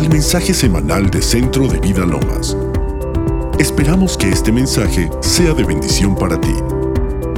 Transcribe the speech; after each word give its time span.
al 0.00 0.08
mensaje 0.08 0.54
semanal 0.54 1.10
de 1.10 1.20
Centro 1.20 1.68
de 1.68 1.78
Vida 1.78 2.06
Lomas. 2.06 2.56
Esperamos 3.58 4.16
que 4.16 4.30
este 4.30 4.50
mensaje 4.50 5.10
sea 5.20 5.52
de 5.52 5.62
bendición 5.62 6.16
para 6.16 6.40
ti. 6.40 6.54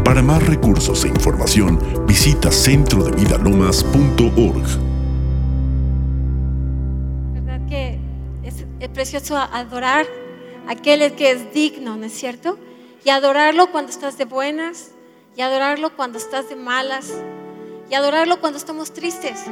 Para 0.05 0.23
más 0.23 0.47
recursos 0.47 1.05
e 1.05 1.09
información, 1.09 1.81
visita 2.07 2.53
centrodevidalomas.org. 2.53 4.63
¿Verdad 7.35 7.61
es 8.79 8.89
precioso 8.91 9.37
adorar 9.37 10.07
a 10.69 10.73
aquel 10.73 11.15
que 11.15 11.33
es 11.33 11.53
digno, 11.53 11.97
¿no 11.97 12.07
es 12.07 12.13
cierto? 12.13 12.61
Y 13.05 13.11
adorarlo 13.11 13.73
cuando 13.73 13.91
estás 13.91 14.19
de 14.19 14.25
buenas, 14.25 14.93
y 15.37 15.41
adorarlo 15.41 15.97
cuando 15.97 16.19
estás 16.19 16.49
de 16.49 16.55
malas, 16.55 17.13
y 17.91 17.95
adorarlo 17.95 18.41
cuando 18.41 18.59
estamos 18.59 18.93
tristes, 18.93 19.43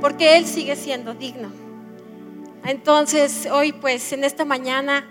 porque 0.00 0.38
Él 0.38 0.46
sigue 0.46 0.76
siendo 0.76 1.12
digno. 1.12 1.61
Entonces, 2.64 3.48
hoy 3.50 3.72
pues 3.72 4.12
en 4.12 4.22
esta 4.22 4.44
mañana 4.44 5.04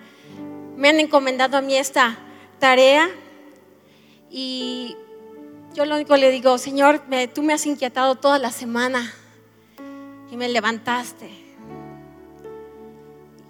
me 0.77 0.87
han 0.87 0.99
encomendado 0.99 1.57
a 1.57 1.61
mí 1.61 1.75
esta 1.75 2.17
tarea 2.59 3.09
y 4.29 4.95
yo 5.73 5.85
lo 5.85 5.95
único 5.95 6.15
le 6.15 6.31
digo, 6.31 6.57
Señor, 6.57 7.01
tú 7.33 7.43
me 7.43 7.53
has 7.53 7.65
inquietado 7.65 8.15
toda 8.15 8.39
la 8.39 8.51
semana 8.51 9.13
y 10.31 10.37
me 10.37 10.47
levantaste. 10.47 11.29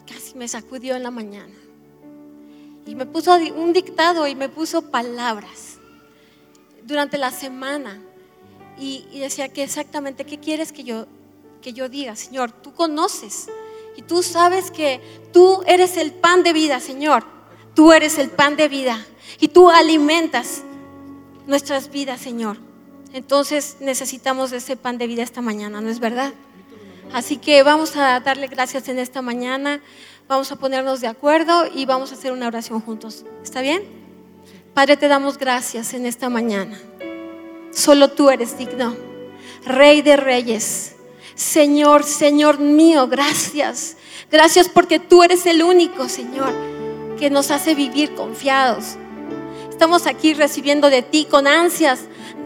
Casi 0.07 0.35
me 0.35 0.47
sacudió 0.47 0.95
en 0.95 1.03
la 1.03 1.11
mañana. 1.11 1.53
Y 2.87 2.95
me 2.95 3.05
puso 3.05 3.35
un 3.35 3.71
dictado 3.71 4.27
y 4.27 4.33
me 4.33 4.49
puso 4.49 4.89
palabras 4.89 5.77
durante 6.83 7.19
la 7.19 7.29
semana. 7.29 8.01
Y, 8.79 9.05
y 9.11 9.19
decía 9.19 9.49
que 9.49 9.61
exactamente, 9.61 10.25
¿qué 10.25 10.39
quieres 10.39 10.71
que 10.71 10.83
yo, 10.83 11.05
que 11.61 11.73
yo 11.73 11.87
diga, 11.87 12.15
Señor? 12.15 12.51
Tú 12.51 12.73
conoces 12.73 13.47
tú 14.07 14.23
sabes 14.23 14.71
que 14.71 15.01
tú 15.31 15.61
eres 15.65 15.97
el 15.97 16.11
pan 16.11 16.43
de 16.43 16.53
vida, 16.53 16.79
Señor. 16.79 17.23
Tú 17.73 17.93
eres 17.93 18.17
el 18.17 18.29
pan 18.29 18.55
de 18.57 18.67
vida 18.67 19.05
y 19.39 19.47
tú 19.47 19.69
alimentas 19.69 20.63
nuestras 21.47 21.89
vidas, 21.89 22.19
Señor. 22.19 22.57
Entonces 23.13 23.77
necesitamos 23.79 24.51
ese 24.51 24.75
pan 24.75 24.97
de 24.97 25.07
vida 25.07 25.23
esta 25.23 25.41
mañana, 25.41 25.81
¿no 25.81 25.89
es 25.89 25.99
verdad? 25.99 26.33
Así 27.13 27.37
que 27.37 27.63
vamos 27.63 27.95
a 27.97 28.19
darle 28.21 28.47
gracias 28.47 28.87
en 28.87 28.99
esta 28.99 29.21
mañana, 29.21 29.81
vamos 30.27 30.51
a 30.51 30.55
ponernos 30.55 31.01
de 31.01 31.07
acuerdo 31.07 31.65
y 31.73 31.85
vamos 31.85 32.11
a 32.11 32.15
hacer 32.15 32.31
una 32.31 32.47
oración 32.47 32.79
juntos. 32.79 33.25
¿Está 33.43 33.61
bien? 33.61 33.83
Padre, 34.73 34.95
te 34.95 35.09
damos 35.09 35.37
gracias 35.37 35.93
en 35.93 36.05
esta 36.05 36.29
mañana. 36.29 36.79
Solo 37.73 38.11
tú 38.11 38.29
eres 38.29 38.57
digno, 38.57 38.95
Rey 39.65 40.01
de 40.01 40.15
Reyes. 40.15 40.95
Señor, 41.35 42.03
Señor 42.03 42.59
mío, 42.59 43.07
gracias. 43.07 43.97
Gracias 44.31 44.69
porque 44.69 44.99
tú 44.99 45.23
eres 45.23 45.45
el 45.45 45.63
único, 45.63 46.07
Señor, 46.07 46.53
que 47.19 47.29
nos 47.29 47.51
hace 47.51 47.75
vivir 47.75 48.13
confiados. 48.15 48.97
Estamos 49.69 50.07
aquí 50.07 50.33
recibiendo 50.33 50.89
de 50.89 51.01
ti 51.01 51.25
con 51.29 51.47
ansias 51.47 52.01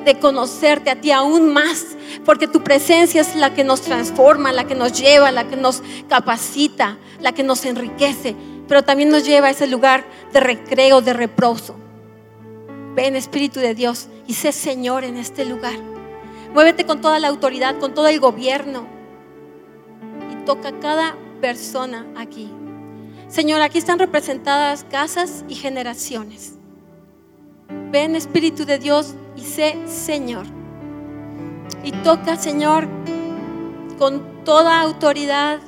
de 0.05 0.19
conocerte 0.19 0.89
a 0.89 1.02
ti 1.02 1.11
aún 1.11 1.52
más, 1.52 1.97
porque 2.23 2.47
tu 2.47 2.64
presencia 2.64 3.22
es 3.22 3.36
la 3.36 3.53
que 3.53 3.64
nos 3.64 3.81
transforma, 3.81 4.53
la 4.53 4.66
que 4.66 4.75
nos 4.75 4.94
lleva, 4.94 5.31
la 5.31 5.47
que 5.47 5.58
nos 5.58 5.81
capacita, 6.08 6.97
la 7.20 7.33
que 7.33 7.44
nos 7.44 7.66
enriquece, 7.66 8.36
pero 8.67 8.83
también 8.83 9.09
nos 9.09 9.25
lleva 9.25 9.47
a 9.47 9.52
ese 9.52 9.67
lugar 9.67 10.05
de 10.31 10.39
recreo, 10.39 11.02
de 11.02 11.14
reposo. 11.14 11.75
Ven 12.95 13.16
Espíritu 13.16 13.59
de 13.59 13.75
Dios 13.75 14.08
y 14.27 14.36
sé 14.36 14.52
Señor 14.52 15.03
en 15.03 15.17
este 15.17 15.44
lugar. 15.44 15.95
Muévete 16.56 16.86
con 16.86 17.02
toda 17.02 17.20
la 17.20 17.28
autoridad, 17.28 17.80
con 17.80 17.94
todo 17.94 18.08
el 18.08 18.22
gobierno 18.22 18.88
y 20.31 20.45
toca 20.45 20.70
a 20.70 20.80
cada 20.80 21.17
persona 21.42 22.08
aquí. 22.16 22.50
Señor, 23.28 23.60
aquí 23.60 23.77
están 23.77 23.99
representadas 23.99 24.86
casas 24.86 25.43
y 25.49 25.55
generaciones. 25.55 26.58
Ven 27.92 28.16
Espíritu 28.16 28.64
de 28.64 28.80
Dios 28.80 29.16
y 29.36 29.42
sé 29.42 29.86
Señor. 29.86 30.45
Y 31.83 31.92
toca, 31.92 32.38
Señor, 32.38 32.87
con 33.99 34.45
toda 34.45 34.80
autoridad, 34.80 35.60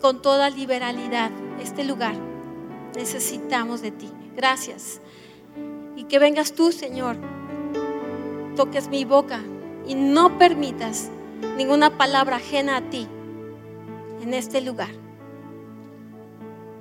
con 0.00 0.22
toda 0.22 0.50
liberalidad 0.50 1.32
este 1.60 1.82
lugar. 1.82 2.14
Necesitamos 2.94 3.82
de 3.82 3.90
ti. 3.90 4.08
Gracias. 4.36 5.00
Y 5.96 6.04
que 6.04 6.20
vengas 6.20 6.52
tú, 6.52 6.70
Señor, 6.70 7.16
toques 8.54 8.86
mi 8.86 9.04
boca 9.04 9.40
y 9.86 9.94
no 9.94 10.38
permitas 10.38 11.10
ninguna 11.56 11.96
palabra 11.96 12.36
ajena 12.36 12.76
a 12.76 12.90
ti 12.90 13.06
en 14.22 14.34
este 14.34 14.60
lugar. 14.60 14.90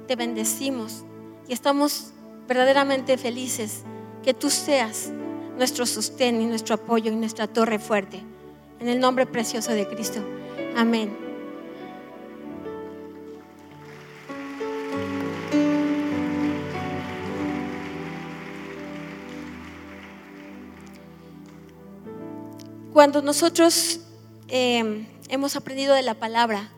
Te 0.07 0.15
bendecimos 0.15 1.03
y 1.47 1.53
estamos 1.53 2.13
verdaderamente 2.47 3.17
felices 3.17 3.83
que 4.23 4.33
tú 4.33 4.49
seas 4.49 5.11
nuestro 5.57 5.85
sostén 5.85 6.41
y 6.41 6.45
nuestro 6.45 6.75
apoyo 6.75 7.11
y 7.11 7.15
nuestra 7.15 7.47
torre 7.47 7.79
fuerte. 7.79 8.21
En 8.79 8.89
el 8.89 8.99
nombre 8.99 9.25
precioso 9.25 9.71
de 9.71 9.87
Cristo. 9.87 10.19
Amén. 10.75 11.22
Cuando 22.93 23.23
nosotros 23.23 24.01
eh, 24.49 25.07
hemos 25.27 25.55
aprendido 25.55 25.95
de 25.95 26.03
la 26.03 26.13
palabra, 26.13 26.69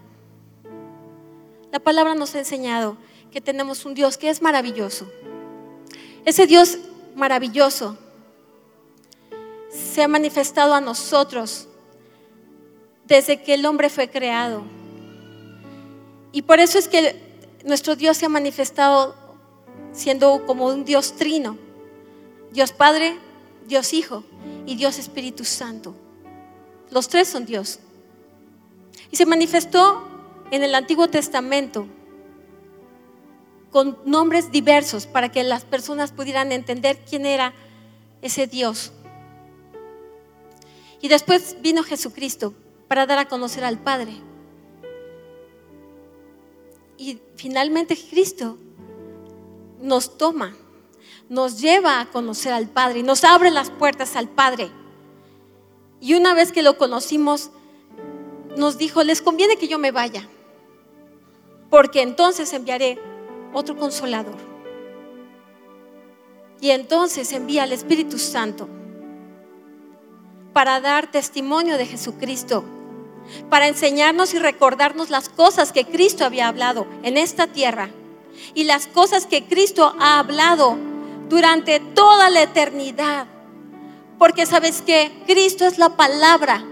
la 1.74 1.80
palabra 1.80 2.16
nos 2.16 2.34
ha 2.36 2.40
enseñado 2.40 2.96
que 3.34 3.42
tenemos 3.42 3.84
un 3.84 3.94
Dios 3.94 4.18
que 4.18 4.30
es 4.30 4.42
maravilloso. 4.42 5.12
Ese 6.24 6.48
Dios 6.48 6.78
maravilloso 7.16 7.98
se 9.70 10.04
ha 10.04 10.08
manifestado 10.08 10.74
a 10.74 10.80
nosotros 10.80 11.68
desde 13.06 13.44
que 13.44 13.56
el 13.56 13.66
hombre 13.66 13.90
fue 13.90 14.10
creado. 14.10 14.64
Y 16.32 16.44
por 16.44 16.62
eso 16.62 16.80
es 16.80 16.88
que 16.88 17.22
nuestro 17.66 17.98
Dios 17.98 18.16
se 18.16 18.26
ha 18.26 18.30
manifestado 18.30 19.16
siendo 19.92 20.46
como 20.46 20.68
un 20.68 20.86
Dios 20.86 21.18
trino. 21.18 21.58
Dios 22.54 22.72
Padre, 22.72 23.18
Dios 23.68 23.92
Hijo 23.92 24.24
y 24.66 24.78
Dios 24.78 24.98
Espíritu 24.98 25.44
Santo. 25.44 25.94
Los 26.92 27.08
tres 27.08 27.28
son 27.28 27.46
Dios. 27.46 27.80
Y 29.12 29.16
se 29.16 29.26
manifestó 29.26 30.08
en 30.52 30.64
el 30.64 30.76
Antiguo 30.76 31.08
Testamento 31.08 31.88
con 33.72 33.98
nombres 34.06 34.52
diversos 34.52 35.06
para 35.06 35.30
que 35.30 35.44
las 35.44 35.66
personas 35.66 36.12
pudieran 36.12 36.52
entender 36.52 37.04
quién 37.10 37.26
era 37.26 37.54
ese 38.22 38.48
Dios. 38.48 38.94
Y 41.02 41.10
después 41.10 41.58
vino 41.62 41.84
Jesucristo 41.84 42.54
para 42.88 43.06
dar 43.06 43.20
a 43.20 43.28
conocer 43.28 43.64
al 43.64 43.78
Padre. 43.78 44.14
Y 46.98 47.20
finalmente 47.36 47.98
Cristo 47.98 48.58
nos 49.82 50.18
toma, 50.18 50.56
nos 51.28 51.60
lleva 51.60 52.00
a 52.00 52.06
conocer 52.06 52.54
al 52.54 52.70
Padre, 52.70 53.04
nos 53.04 53.24
abre 53.24 53.52
las 53.52 53.70
puertas 53.70 54.16
al 54.16 54.30
Padre. 54.30 54.72
Y 56.06 56.14
una 56.14 56.36
vez 56.36 56.52
que 56.52 56.62
lo 56.62 56.78
conocimos, 56.78 57.50
nos 58.56 58.78
dijo, 58.78 59.04
les 59.04 59.24
conviene 59.24 59.58
que 59.58 59.68
yo 59.68 59.80
me 59.80 59.90
vaya, 59.90 60.30
porque 61.72 62.04
entonces 62.04 62.54
enviaré 62.54 63.00
otro 63.54 63.76
consolador. 63.76 64.36
Y 66.62 66.70
entonces 66.70 67.32
envía 67.32 67.64
al 67.64 67.72
Espíritu 67.72 68.20
Santo 68.20 68.70
para 70.54 70.80
dar 70.80 71.10
testimonio 71.10 71.76
de 71.76 71.88
Jesucristo, 71.88 72.64
para 73.50 73.68
enseñarnos 73.68 74.36
y 74.36 74.38
recordarnos 74.38 75.10
las 75.10 75.28
cosas 75.28 75.72
que 75.72 75.86
Cristo 75.86 76.24
había 76.24 76.50
hablado 76.50 76.86
en 77.02 77.18
esta 77.18 77.48
tierra 77.48 77.90
y 78.54 78.66
las 78.66 78.86
cosas 78.86 79.26
que 79.26 79.46
Cristo 79.46 79.96
ha 80.00 80.20
hablado 80.20 80.78
durante 81.30 81.80
toda 81.80 82.30
la 82.30 82.44
eternidad. 82.44 83.26
Porque 84.18 84.46
sabes 84.46 84.82
que 84.82 85.12
Cristo 85.28 85.66
es 85.66 85.78
la 85.78 85.96
palabra. 85.96 86.64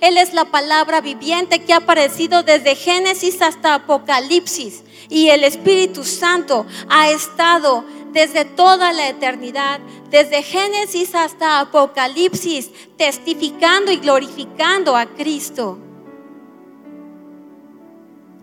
Él 0.00 0.16
es 0.16 0.32
la 0.32 0.44
palabra 0.46 1.00
viviente 1.00 1.64
que 1.64 1.72
ha 1.72 1.78
aparecido 1.78 2.42
desde 2.42 2.76
Génesis 2.76 3.42
hasta 3.42 3.74
Apocalipsis. 3.74 4.84
Y 5.08 5.28
el 5.28 5.44
Espíritu 5.44 6.04
Santo 6.04 6.66
ha 6.88 7.10
estado 7.10 7.84
desde 8.12 8.44
toda 8.44 8.92
la 8.92 9.08
eternidad, 9.08 9.80
desde 10.10 10.42
Génesis 10.42 11.14
hasta 11.14 11.60
Apocalipsis, 11.60 12.70
testificando 12.96 13.90
y 13.90 13.96
glorificando 13.96 14.96
a 14.96 15.06
Cristo. 15.06 15.78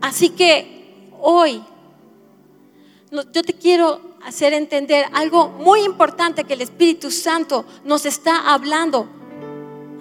Así 0.01 0.29
que 0.29 1.09
hoy 1.19 1.63
yo 3.11 3.43
te 3.43 3.53
quiero 3.53 4.14
hacer 4.25 4.53
entender 4.53 5.05
algo 5.13 5.49
muy 5.49 5.81
importante 5.81 6.43
que 6.43 6.53
el 6.53 6.61
Espíritu 6.61 7.11
Santo 7.11 7.63
nos 7.83 8.05
está 8.05 8.51
hablando 8.51 9.07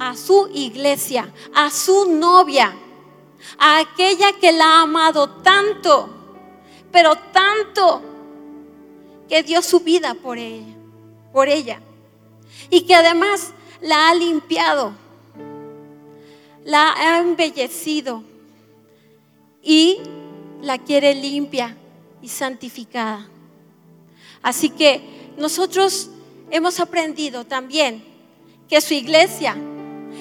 a 0.00 0.16
su 0.16 0.48
iglesia, 0.52 1.30
a 1.54 1.70
su 1.70 2.10
novia, 2.10 2.74
a 3.58 3.78
aquella 3.80 4.32
que 4.40 4.50
la 4.50 4.64
ha 4.64 4.82
amado 4.82 5.28
tanto, 5.28 6.08
pero 6.90 7.14
tanto, 7.32 8.02
que 9.28 9.42
dio 9.42 9.60
su 9.60 9.80
vida 9.80 10.14
por 10.14 10.38
ella, 10.38 10.74
por 11.32 11.48
ella. 11.48 11.80
Y 12.70 12.82
que 12.82 12.94
además 12.94 13.52
la 13.82 14.08
ha 14.08 14.14
limpiado, 14.14 14.94
la 16.64 16.94
ha 16.94 17.18
embellecido 17.18 18.22
y 19.62 19.98
la 20.62 20.78
quiere 20.78 21.14
limpia 21.14 21.76
y 22.22 22.28
santificada. 22.28 23.28
Así 24.44 24.70
que 24.70 25.00
nosotros 25.36 26.10
hemos 26.50 26.78
aprendido 26.78 27.44
también 27.44 28.04
que 28.68 28.80
su 28.80 28.94
iglesia 28.94 29.56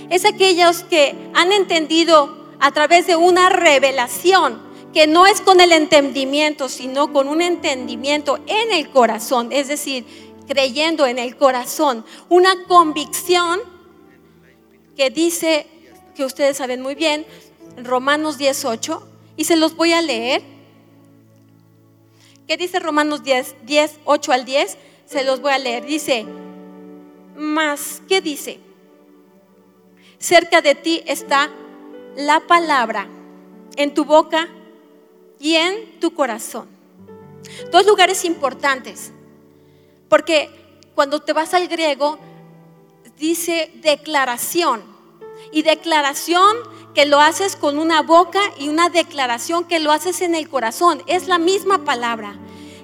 es 0.10 0.26
aquellos 0.26 0.84
que 0.84 1.14
han 1.36 1.52
entendido 1.52 2.56
a 2.60 2.72
través 2.72 3.06
de 3.06 3.16
una 3.16 3.50
revelación 3.50 4.62
que 4.94 5.08
no 5.08 5.26
es 5.26 5.42
con 5.42 5.60
el 5.60 5.72
entendimiento, 5.72 6.70
sino 6.70 7.12
con 7.12 7.28
un 7.28 7.42
entendimiento 7.42 8.40
en 8.48 8.72
el 8.72 8.90
corazón, 8.92 9.52
es 9.52 9.68
decir, 9.68 10.06
creyendo 10.48 11.06
en 11.06 11.20
el 11.20 11.36
corazón, 11.36 12.06
una 12.30 12.64
convicción 12.66 13.60
que 14.96 15.10
dice, 15.10 15.68
que 16.16 16.24
ustedes 16.24 16.58
saben 16.58 16.82
muy 16.82 16.96
bien, 16.96 17.26
Romanos 17.78 18.38
18, 18.38 19.06
y 19.36 19.46
se 19.46 19.56
los 19.56 19.76
voy 19.76 19.94
a 19.94 20.02
leer. 20.02 20.53
¿Qué 22.48 22.58
dice 22.58 22.80
Romanos 22.80 23.24
10, 23.24 23.56
10, 23.64 24.00
8 24.04 24.32
al 24.32 24.46
10? 24.46 24.78
Se 25.06 25.24
los 25.24 25.42
voy 25.42 25.54
a 25.54 25.60
leer. 25.60 25.86
Dice, 25.86 26.26
más, 27.36 28.02
¿qué 28.08 28.22
dice? 28.22 28.60
Cerca 30.18 30.62
de 30.62 30.76
ti 30.76 31.04
está 31.06 31.50
la 32.16 32.42
palabra, 32.42 33.08
en 33.76 33.94
tu 33.94 34.06
boca 34.06 34.48
y 35.40 35.56
en 35.56 36.00
tu 36.00 36.14
corazón. 36.14 36.68
Dos 37.72 37.86
lugares 37.86 38.24
importantes, 38.26 39.12
porque 40.10 40.50
cuando 40.96 41.22
te 41.22 41.34
vas 41.34 41.54
al 41.54 41.68
griego, 41.68 42.20
dice 43.18 43.72
declaración. 43.76 44.94
Y 45.52 45.64
declaración 45.64 46.58
que 46.94 47.06
lo 47.06 47.20
haces 47.20 47.56
con 47.56 47.80
una 47.80 48.02
boca 48.02 48.42
y 48.60 48.70
una 48.70 48.90
declaración 48.90 49.66
que 49.66 49.80
lo 49.80 49.92
haces 49.92 50.22
en 50.22 50.36
el 50.36 50.50
corazón. 50.50 51.02
Es 51.08 51.28
la 51.28 51.40
misma 51.40 51.84
palabra. 51.84 52.38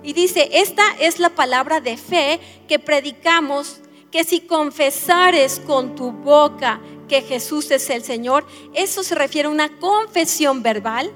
Y 0.04 0.14
dice, 0.14 0.50
esta 0.54 0.84
es 1.00 1.20
la 1.20 1.30
palabra 1.30 1.82
de 1.82 1.98
fe 1.98 2.40
que 2.68 2.80
predicamos, 2.80 3.82
que 4.12 4.24
si 4.24 4.42
confesares 4.42 5.60
con 5.60 5.96
tu 5.96 6.12
boca 6.12 6.82
que 7.08 7.22
Jesús 7.22 7.70
es 7.72 7.90
el 7.90 8.04
Señor, 8.04 8.46
eso 8.74 9.04
se 9.04 9.16
refiere 9.16 9.48
a 9.48 9.52
una 9.52 9.78
confesión 9.78 10.64
verbal, 10.64 11.12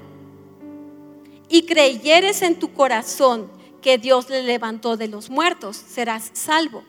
y 1.48 1.66
creyeres 1.66 2.42
en 2.42 2.58
tu 2.58 2.72
corazón 2.72 3.50
que 3.80 3.98
Dios 3.98 4.28
le 4.28 4.42
levantó 4.42 4.96
de 4.96 5.08
los 5.08 5.30
muertos, 5.30 5.76
serás 5.76 6.30
salvo. 6.32 6.84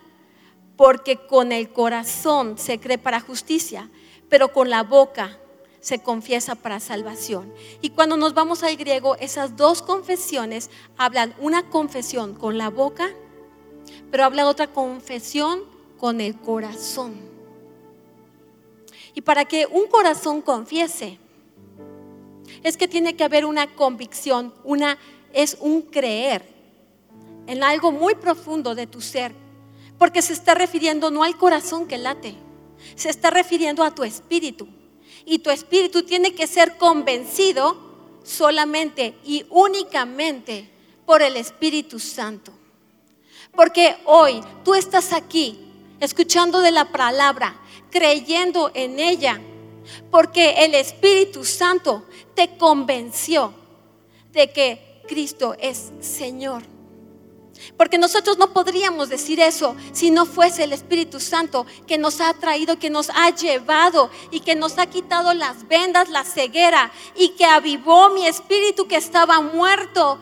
Porque 0.78 1.18
con 1.28 1.52
el 1.52 1.70
corazón 1.70 2.58
se 2.58 2.80
cree 2.80 2.98
para 2.98 3.20
justicia, 3.20 3.90
pero 4.30 4.52
con 4.52 4.70
la 4.70 4.84
boca 4.84 5.38
se 5.86 6.00
confiesa 6.00 6.56
para 6.56 6.80
salvación. 6.80 7.54
Y 7.80 7.92
cuando 7.92 8.18
nos 8.18 8.34
vamos 8.34 8.64
al 8.64 8.76
griego, 8.76 9.18
esas 9.18 9.56
dos 9.56 9.84
confesiones 9.84 10.72
hablan 10.98 11.36
una 11.38 11.70
confesión 11.70 12.34
con 12.34 12.58
la 12.58 12.72
boca, 12.72 13.14
pero 14.10 14.24
habla 14.24 14.48
otra 14.48 14.66
confesión 14.66 15.60
con 16.00 16.22
el 16.22 16.40
corazón. 16.40 17.14
Y 19.14 19.22
para 19.22 19.46
que 19.46 19.68
un 19.68 19.86
corazón 19.86 20.42
confiese, 20.42 21.20
es 22.64 22.78
que 22.78 22.88
tiene 22.88 23.16
que 23.16 23.24
haber 23.24 23.46
una 23.46 23.76
convicción, 23.76 24.56
una 24.64 24.98
es 25.34 25.56
un 25.60 25.84
creer 25.84 26.50
en 27.46 27.64
algo 27.64 27.92
muy 27.92 28.16
profundo 28.16 28.74
de 28.74 28.88
tu 28.88 29.02
ser, 29.02 29.36
porque 30.00 30.24
se 30.24 30.34
está 30.34 30.56
refiriendo 30.56 31.12
no 31.12 31.24
al 31.24 31.38
corazón 31.38 31.86
que 31.86 32.00
late, 32.00 32.34
se 32.96 33.12
está 33.12 33.30
refiriendo 33.30 33.84
a 33.84 33.94
tu 33.94 34.04
espíritu 34.04 34.68
y 35.26 35.40
tu 35.40 35.50
espíritu 35.50 36.04
tiene 36.04 36.34
que 36.34 36.48
ser 36.48 36.78
convencido 36.78 37.78
solamente 38.24 39.18
y 39.26 39.46
únicamente 39.50 40.70
por 41.06 41.22
el 41.22 41.38
Espíritu 41.38 42.00
Santo. 42.00 42.52
Porque 43.56 43.96
hoy 44.06 44.42
tú 44.64 44.74
estás 44.74 45.14
aquí 45.14 45.60
escuchando 46.00 46.62
de 46.62 46.72
la 46.72 46.92
palabra, 46.92 47.60
creyendo 47.90 48.72
en 48.74 49.00
ella, 49.00 49.40
porque 50.12 50.66
el 50.66 50.76
Espíritu 50.76 51.46
Santo 51.46 52.06
te 52.34 52.58
convenció 52.58 53.54
de 54.32 54.52
que 54.52 55.02
Cristo 55.08 55.56
es 55.60 55.92
Señor. 56.02 56.75
Porque 57.78 57.98
nosotros 57.98 58.38
no 58.38 58.54
podríamos 58.54 59.10
decir 59.10 59.40
eso 59.40 59.76
si 59.92 60.12
no 60.12 60.26
fuese 60.26 60.64
el 60.64 60.74
Espíritu 60.74 61.20
Santo 61.20 61.66
que 61.88 61.98
nos 61.98 62.22
ha 62.22 62.34
traído, 62.34 62.80
que 62.80 62.90
nos 62.90 63.10
ha 63.10 63.30
llevado 63.30 64.10
y 64.32 64.40
que 64.42 64.56
nos 64.56 64.78
ha 64.78 64.86
quitado 64.88 65.34
las 65.34 65.68
vendas, 65.68 66.10
la 66.10 66.24
ceguera 66.24 66.92
y 67.16 67.30
que 67.30 67.46
avivó 67.46 68.10
mi 68.10 68.26
espíritu 68.28 68.88
que 68.88 68.98
estaba 68.98 69.42
muerto 69.42 70.20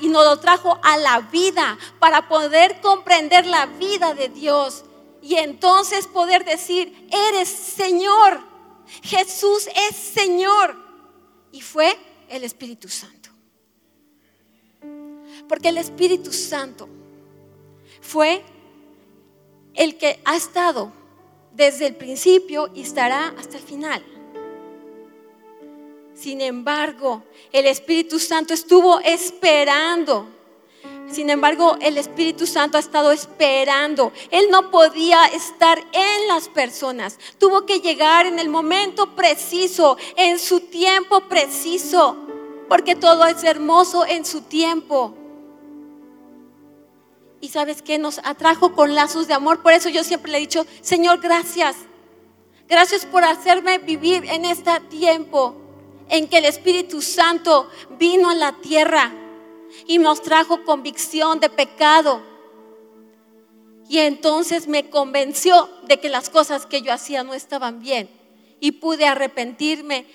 y 0.00 0.08
nos 0.08 0.24
lo 0.24 0.38
trajo 0.38 0.78
a 0.82 0.96
la 0.96 1.20
vida 1.20 1.78
para 1.98 2.28
poder 2.28 2.80
comprender 2.80 3.46
la 3.46 3.66
vida 3.66 4.14
de 4.14 4.28
Dios 4.28 4.84
y 5.22 5.36
entonces 5.36 6.06
poder 6.08 6.44
decir, 6.44 7.08
eres 7.10 7.48
Señor, 7.48 8.40
Jesús 9.02 9.68
es 9.88 9.96
Señor. 9.96 10.76
Y 11.52 11.60
fue 11.60 11.96
el 12.28 12.44
Espíritu 12.44 12.88
Santo. 12.88 13.21
Porque 15.48 15.68
el 15.68 15.78
Espíritu 15.78 16.32
Santo 16.32 16.88
fue 18.00 18.42
el 19.74 19.96
que 19.98 20.20
ha 20.24 20.36
estado 20.36 20.92
desde 21.52 21.86
el 21.86 21.96
principio 21.96 22.70
y 22.74 22.82
estará 22.82 23.34
hasta 23.38 23.56
el 23.56 23.62
final. 23.62 24.02
Sin 26.14 26.40
embargo, 26.40 27.22
el 27.52 27.66
Espíritu 27.66 28.18
Santo 28.18 28.54
estuvo 28.54 29.00
esperando. 29.00 30.26
Sin 31.10 31.28
embargo, 31.30 31.76
el 31.80 31.98
Espíritu 31.98 32.46
Santo 32.46 32.76
ha 32.76 32.80
estado 32.80 33.12
esperando. 33.12 34.12
Él 34.30 34.46
no 34.50 34.70
podía 34.70 35.26
estar 35.26 35.78
en 35.92 36.28
las 36.28 36.48
personas. 36.48 37.18
Tuvo 37.38 37.66
que 37.66 37.80
llegar 37.80 38.26
en 38.26 38.38
el 38.38 38.48
momento 38.48 39.14
preciso, 39.14 39.96
en 40.16 40.38
su 40.38 40.60
tiempo 40.60 41.20
preciso, 41.28 42.16
porque 42.68 42.94
todo 42.94 43.26
es 43.26 43.42
hermoso 43.44 44.06
en 44.06 44.24
su 44.24 44.42
tiempo. 44.42 45.14
Y 47.42 47.48
sabes 47.48 47.82
que 47.82 47.98
nos 47.98 48.18
atrajo 48.18 48.72
con 48.72 48.94
lazos 48.94 49.26
de 49.26 49.34
amor. 49.34 49.62
Por 49.62 49.72
eso 49.72 49.88
yo 49.88 50.04
siempre 50.04 50.30
le 50.30 50.38
he 50.38 50.42
dicho, 50.42 50.64
Señor, 50.80 51.20
gracias. 51.20 51.74
Gracias 52.68 53.04
por 53.04 53.24
hacerme 53.24 53.78
vivir 53.78 54.24
en 54.26 54.44
este 54.44 54.78
tiempo 54.88 55.56
en 56.08 56.28
que 56.28 56.38
el 56.38 56.44
Espíritu 56.44 57.02
Santo 57.02 57.68
vino 57.98 58.30
a 58.30 58.36
la 58.36 58.52
tierra 58.60 59.12
y 59.88 59.98
nos 59.98 60.22
trajo 60.22 60.62
convicción 60.62 61.40
de 61.40 61.50
pecado. 61.50 62.22
Y 63.88 63.98
entonces 63.98 64.68
me 64.68 64.88
convenció 64.88 65.68
de 65.88 65.98
que 65.98 66.08
las 66.08 66.30
cosas 66.30 66.64
que 66.64 66.80
yo 66.80 66.92
hacía 66.92 67.24
no 67.24 67.34
estaban 67.34 67.80
bien. 67.80 68.08
Y 68.60 68.70
pude 68.70 69.04
arrepentirme 69.04 70.06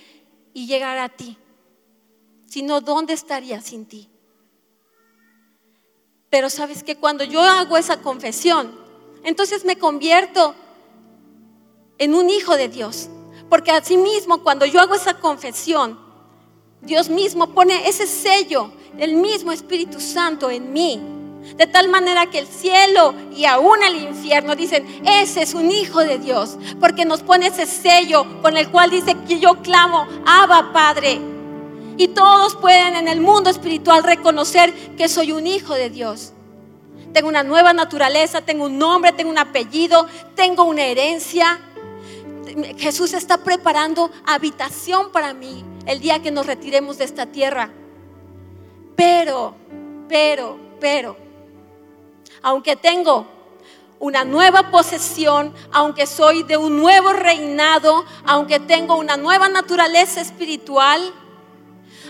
y 0.53 0.65
llegar 0.65 0.97
a 0.97 1.09
ti. 1.09 1.37
Si 2.45 2.61
no, 2.61 2.79
¿dónde 2.79 3.11
estaría 3.11 3.59
sin 3.59 3.85
ti? 3.85 4.07
Pero 6.29 6.49
sabes 6.49 6.83
que 6.83 6.97
cuando 6.97 7.23
yo 7.23 7.41
hago 7.41 7.77
esa 7.77 8.01
confesión, 8.01 8.71
entonces 9.23 9.65
me 9.65 9.77
convierto 9.77 10.55
en 11.97 12.13
un 12.13 12.29
hijo 12.29 12.55
de 12.55 12.67
Dios. 12.67 13.09
Porque 13.49 13.71
así 13.71 13.97
mismo 13.97 14.43
cuando 14.43 14.65
yo 14.65 14.81
hago 14.81 14.95
esa 14.95 15.15
confesión, 15.15 15.99
Dios 16.81 17.09
mismo 17.09 17.53
pone 17.53 17.87
ese 17.87 18.07
sello, 18.07 18.71
el 18.97 19.15
mismo 19.15 19.51
Espíritu 19.51 19.99
Santo 19.99 20.49
en 20.49 20.73
mí. 20.73 21.01
De 21.55 21.65
tal 21.65 21.87
manera 21.87 22.29
que 22.29 22.39
el 22.39 22.47
cielo 22.47 23.13
y 23.33 23.45
aún 23.45 23.81
el 23.81 23.95
infierno 23.95 24.55
dicen, 24.55 24.85
ese 25.05 25.43
es 25.43 25.53
un 25.53 25.71
hijo 25.71 26.01
de 26.01 26.19
Dios. 26.19 26.57
Porque 26.79 27.05
nos 27.05 27.23
pone 27.23 27.47
ese 27.47 27.65
sello 27.65 28.25
con 28.41 28.57
el 28.57 28.69
cual 28.69 28.89
dice 28.89 29.15
que 29.27 29.39
yo 29.39 29.61
clamo, 29.61 30.07
Abba 30.25 30.73
Padre. 30.73 31.36
Y 31.97 32.09
todos 32.09 32.55
pueden 32.55 32.95
en 32.95 33.07
el 33.07 33.21
mundo 33.21 33.49
espiritual 33.49 34.03
reconocer 34.03 34.71
que 34.95 35.09
soy 35.09 35.31
un 35.31 35.47
hijo 35.47 35.73
de 35.73 35.89
Dios. 35.89 36.33
Tengo 37.11 37.27
una 37.27 37.41
nueva 37.41 37.73
naturaleza, 37.73 38.41
tengo 38.41 38.65
un 38.65 38.77
nombre, 38.77 39.11
tengo 39.13 39.31
un 39.31 39.39
apellido, 39.39 40.07
tengo 40.35 40.63
una 40.63 40.83
herencia. 40.83 41.59
Jesús 42.77 43.13
está 43.13 43.39
preparando 43.39 44.11
habitación 44.25 45.11
para 45.11 45.33
mí 45.33 45.65
el 45.87 45.99
día 45.99 46.21
que 46.21 46.29
nos 46.29 46.45
retiremos 46.45 46.99
de 46.99 47.05
esta 47.05 47.25
tierra. 47.25 47.71
Pero, 48.95 49.55
pero, 50.07 50.59
pero, 50.79 51.17
aunque 52.43 52.75
tengo 52.75 53.25
una 53.99 54.23
nueva 54.23 54.69
posesión, 54.69 55.53
aunque 55.71 56.05
soy 56.05 56.43
de 56.43 56.57
un 56.57 56.77
nuevo 56.77 57.13
reinado, 57.13 58.05
aunque 58.25 58.59
tengo 58.59 58.95
una 58.95 59.17
nueva 59.17 59.49
naturaleza 59.49 60.21
espiritual, 60.21 61.01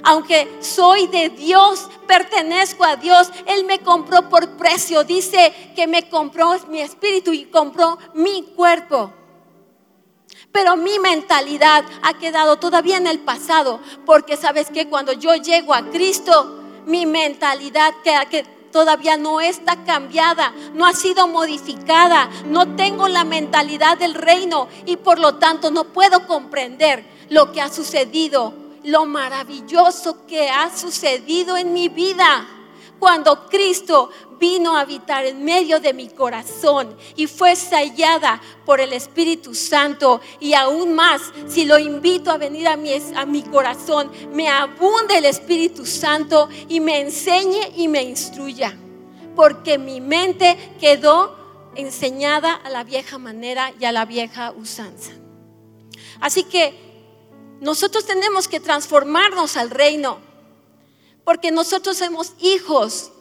Aunque 0.03 0.47
soy 0.61 1.07
de 1.07 1.29
Dios, 1.29 1.87
pertenezco 2.07 2.83
a 2.83 2.95
Dios, 2.95 3.31
Él 3.45 3.65
me 3.65 3.79
compró 3.79 4.29
por 4.29 4.57
precio. 4.57 5.03
Dice 5.03 5.73
que 5.75 5.87
me 5.87 6.09
compró 6.09 6.55
mi 6.69 6.81
espíritu 6.81 7.33
y 7.33 7.45
compró 7.45 7.97
mi 8.13 8.43
cuerpo. 8.55 9.11
Pero 10.51 10.75
mi 10.75 10.97
mentalidad 10.99 11.85
ha 12.01 12.13
quedado 12.15 12.57
todavía 12.57 12.97
en 12.97 13.07
el 13.07 13.19
pasado, 13.19 13.79
porque 14.05 14.37
sabes 14.37 14.69
que 14.69 14.87
cuando 14.87 15.13
yo 15.13 15.35
llego 15.35 15.73
a 15.73 15.89
Cristo, 15.89 16.63
mi 16.85 17.05
mentalidad 17.05 17.93
que, 18.03 18.45
todavía 18.71 19.17
no 19.17 19.41
está 19.41 19.83
cambiada, 19.85 20.53
no 20.73 20.85
ha 20.85 20.93
sido 20.93 21.27
modificada, 21.27 22.29
no 22.45 22.75
tengo 22.75 23.07
la 23.07 23.23
mentalidad 23.23 23.97
del 23.97 24.13
reino 24.13 24.67
y 24.85 24.97
por 24.97 25.19
lo 25.19 25.35
tanto 25.35 25.71
no 25.71 25.85
puedo 25.85 26.27
comprender 26.27 27.03
lo 27.29 27.51
que 27.51 27.61
ha 27.61 27.71
sucedido, 27.71 28.53
lo 28.87 29.05
maravilloso 29.05 30.25
que 30.25 30.49
ha 30.49 30.75
sucedido 30.75 31.57
en 31.57 31.73
mi 31.73 31.89
vida 31.89 32.47
cuando 32.99 33.47
Cristo 33.47 34.09
vino 34.39 34.77
a 34.77 34.81
habitar 34.81 35.25
en 35.25 35.43
medio 35.43 35.79
de 35.79 35.93
mi 35.93 36.07
corazón 36.07 36.95
y 37.17 37.27
fue 37.27 37.55
sellada 37.55 38.41
por 38.65 38.79
el 38.79 38.93
Espíritu 38.93 39.53
Santo. 39.53 40.21
Y 40.39 40.53
aún 40.53 40.93
más, 40.93 41.21
si 41.47 41.65
lo 41.65 41.77
invito 41.77 42.31
a 42.31 42.37
venir 42.37 42.67
a 42.67 42.77
mi, 42.77 42.91
a 43.15 43.25
mi 43.25 43.43
corazón, 43.43 44.09
me 44.31 44.47
abunde 44.47 45.17
el 45.17 45.25
Espíritu 45.25 45.85
Santo 45.85 46.47
y 46.69 46.79
me 46.79 47.01
enseñe 47.01 47.73
y 47.75 47.89
me 47.89 48.03
instruya. 48.03 48.73
Porque 49.35 49.77
mi 49.77 49.99
mente 49.99 50.75
quedó 50.79 51.35
enseñada 51.75 52.53
a 52.53 52.69
la 52.69 52.85
vieja 52.85 53.17
manera 53.17 53.73
y 53.79 53.85
a 53.85 53.91
la 53.91 54.05
vieja 54.05 54.51
usanza. 54.51 55.11
Así 56.19 56.43
que 56.45 56.86
nosotros 57.59 58.05
tenemos 58.05 58.47
que 58.47 58.59
transformarnos 58.59 59.57
al 59.57 59.69
reino, 59.69 60.19
porque 61.23 61.51
nosotros 61.51 61.97
somos 61.97 62.33
hijos 62.39 63.11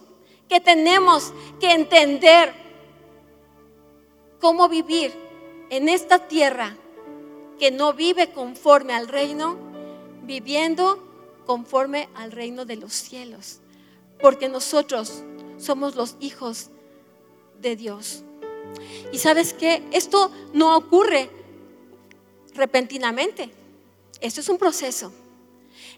que 0.47 0.59
tenemos 0.59 1.33
que 1.59 1.71
entender 1.71 2.53
cómo 4.39 4.69
vivir 4.69 5.13
en 5.69 5.89
esta 5.89 6.27
tierra 6.27 6.77
que 7.59 7.71
no 7.71 7.93
vive 7.93 8.31
conforme 8.31 8.93
al 8.93 9.07
reino, 9.07 9.57
viviendo 10.23 11.03
conforme 11.45 12.07
al 12.15 12.31
reino 12.31 12.65
de 12.65 12.75
los 12.75 12.93
cielos, 12.93 13.59
porque 14.21 14.47
nosotros 14.47 15.23
somos 15.57 15.95
los 15.95 16.15
hijos 16.19 16.69
de 17.59 17.75
Dios. 17.75 18.23
Y 19.11 19.17
sabes 19.17 19.53
que 19.53 19.83
esto 19.91 20.31
no 20.53 20.77
ocurre 20.77 21.29
repentinamente. 22.53 23.49
Esto 24.21 24.41
es 24.41 24.49
un 24.49 24.57
proceso. 24.57 25.11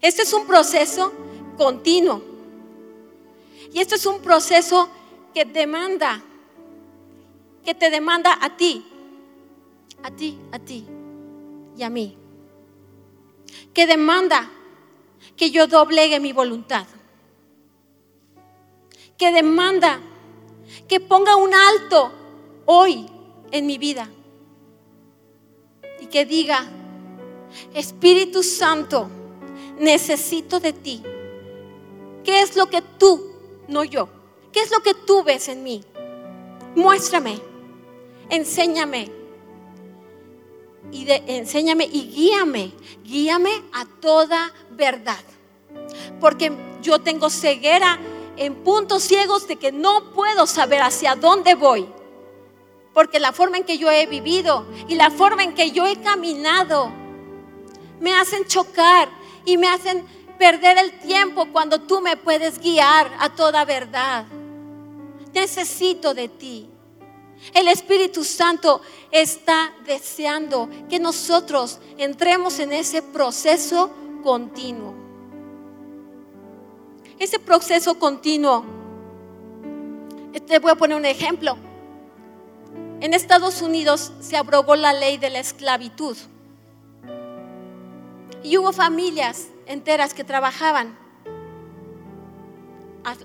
Este 0.01 0.23
es 0.23 0.33
un 0.33 0.45
proceso 0.45 1.11
continuo. 1.57 2.21
Y 3.73 3.79
esto 3.79 3.95
es 3.95 4.05
un 4.05 4.21
proceso 4.21 4.89
que 5.33 5.45
demanda, 5.45 6.21
que 7.63 7.75
te 7.75 7.89
demanda 7.89 8.37
a 8.41 8.55
ti, 8.55 8.85
a 10.03 10.11
ti, 10.11 10.39
a 10.51 10.59
ti 10.59 10.85
y 11.77 11.83
a 11.83 11.89
mí. 11.89 12.17
Que 13.73 13.85
demanda 13.85 14.49
que 15.35 15.51
yo 15.51 15.67
doblegue 15.67 16.19
mi 16.19 16.33
voluntad. 16.33 16.85
Que 19.17 19.31
demanda 19.31 19.99
que 20.87 20.99
ponga 20.99 21.35
un 21.35 21.53
alto 21.53 22.11
hoy 22.65 23.05
en 23.51 23.65
mi 23.65 23.77
vida. 23.77 24.09
Y 25.99 26.07
que 26.07 26.25
diga, 26.25 26.65
Espíritu 27.73 28.43
Santo, 28.43 29.09
necesito 29.79 30.59
de 30.59 30.73
ti. 30.73 31.03
¿Qué 32.23 32.41
es 32.41 32.55
lo 32.55 32.67
que 32.69 32.81
tú 32.81 33.29
no 33.69 33.83
yo. 33.83 34.09
¿Qué 34.51 34.61
es 34.61 34.71
lo 34.71 34.81
que 34.81 34.93
tú 34.93 35.23
ves 35.23 35.47
en 35.47 35.63
mí? 35.63 35.83
Muéstrame, 36.75 37.39
enséñame. 38.29 39.11
Y 40.91 41.05
enséñame 41.07 41.85
y 41.85 42.09
guíame, 42.09 42.71
guíame 43.03 43.51
a 43.73 43.85
toda 43.85 44.51
verdad. 44.71 45.19
Porque 46.19 46.51
yo 46.81 46.99
tengo 46.99 47.29
ceguera 47.29 47.99
en 48.37 48.55
puntos 48.55 49.03
ciegos 49.03 49.47
de 49.47 49.57
que 49.57 49.71
no 49.71 50.11
puedo 50.11 50.47
saber 50.47 50.81
hacia 50.81 51.15
dónde 51.15 51.53
voy. 51.53 51.87
Porque 52.93 53.19
la 53.19 53.33
forma 53.33 53.57
en 53.57 53.65
que 53.65 53.77
yo 53.77 53.91
he 53.91 54.07
vivido 54.07 54.65
y 54.87 54.95
la 54.95 55.11
forma 55.11 55.43
en 55.43 55.53
que 55.53 55.71
yo 55.71 55.85
he 55.85 55.97
caminado 55.97 56.91
me 57.99 58.13
hacen 58.13 58.45
chocar 58.45 59.09
y 59.45 59.57
me 59.57 59.67
hacen 59.67 60.05
perder 60.37 60.77
el 60.77 60.99
tiempo 60.99 61.47
cuando 61.51 61.81
tú 61.81 62.01
me 62.01 62.15
puedes 62.17 62.59
guiar 62.59 63.11
a 63.19 63.29
toda 63.29 63.65
verdad. 63.65 64.25
Necesito 65.33 66.13
de 66.13 66.29
ti. 66.29 66.69
El 67.53 67.67
Espíritu 67.67 68.23
Santo 68.23 68.81
está 69.11 69.73
deseando 69.85 70.69
que 70.89 70.99
nosotros 70.99 71.79
entremos 71.97 72.59
en 72.59 72.73
ese 72.73 73.01
proceso 73.01 73.91
continuo. 74.23 74.93
Ese 77.17 77.39
proceso 77.39 77.97
continuo, 77.97 78.63
te 80.47 80.59
voy 80.59 80.71
a 80.71 80.75
poner 80.75 80.97
un 80.97 81.05
ejemplo. 81.05 81.57
En 83.01 83.13
Estados 83.13 83.61
Unidos 83.61 84.11
se 84.19 84.37
abrogó 84.37 84.75
la 84.75 84.93
ley 84.93 85.17
de 85.17 85.29
la 85.29 85.39
esclavitud. 85.39 86.17
Y 88.43 88.57
hubo 88.57 88.71
familias 88.71 89.47
enteras 89.65 90.13
que 90.13 90.23
trabajaban 90.23 90.97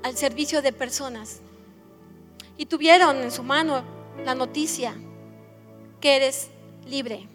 al 0.03 0.17
servicio 0.17 0.63
de 0.63 0.73
personas 0.73 1.41
y 2.57 2.67
tuvieron 2.67 3.17
en 3.23 3.31
su 3.31 3.43
mano 3.43 3.83
la 4.25 4.35
noticia 4.35 4.95
que 6.01 6.17
eres 6.17 6.51
libre. 6.87 7.27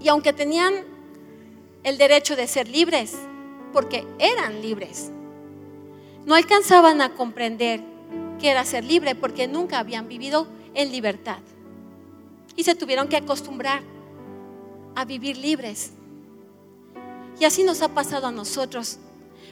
Y 0.00 0.08
aunque 0.08 0.32
tenían 0.32 0.74
el 1.82 1.98
derecho 1.98 2.36
de 2.36 2.46
ser 2.46 2.68
libres, 2.68 3.16
porque 3.72 4.06
eran 4.18 4.62
libres, 4.62 5.10
no 6.24 6.34
alcanzaban 6.34 7.00
a 7.00 7.14
comprender 7.14 7.82
que 8.40 8.50
era 8.50 8.64
ser 8.64 8.84
libre 8.84 9.14
porque 9.14 9.48
nunca 9.48 9.78
habían 9.78 10.08
vivido 10.08 10.46
en 10.74 10.92
libertad. 10.92 11.38
Y 12.56 12.64
se 12.64 12.74
tuvieron 12.74 13.08
que 13.08 13.16
acostumbrar 13.16 13.82
a 14.98 15.04
vivir 15.04 15.36
libres. 15.36 15.92
Y 17.38 17.44
así 17.44 17.62
nos 17.62 17.82
ha 17.82 17.94
pasado 17.94 18.26
a 18.26 18.32
nosotros, 18.32 18.98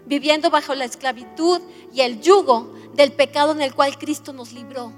viviendo 0.05 0.51
bajo 0.51 0.75
la 0.75 0.85
esclavitud 0.85 1.61
y 1.95 2.01
el 2.01 2.21
yugo 2.21 2.75
del 2.95 3.13
pecado 3.13 3.53
en 3.53 3.63
el 3.63 3.73
cual 3.73 3.97
Cristo 3.97 4.33
nos 4.33 4.53
libró. 4.53 4.93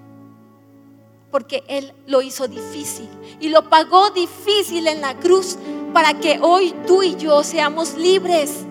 Porque 1.30 1.64
Él 1.68 1.92
lo 2.06 2.22
hizo 2.22 2.48
difícil 2.48 3.10
y 3.40 3.50
lo 3.50 3.68
pagó 3.68 4.08
difícil 4.08 4.86
en 4.86 5.02
la 5.02 5.18
cruz 5.18 5.58
para 5.92 6.18
que 6.18 6.38
hoy 6.40 6.74
tú 6.86 7.02
y 7.02 7.14
yo 7.16 7.44
seamos 7.44 7.94
libres. 7.98 8.64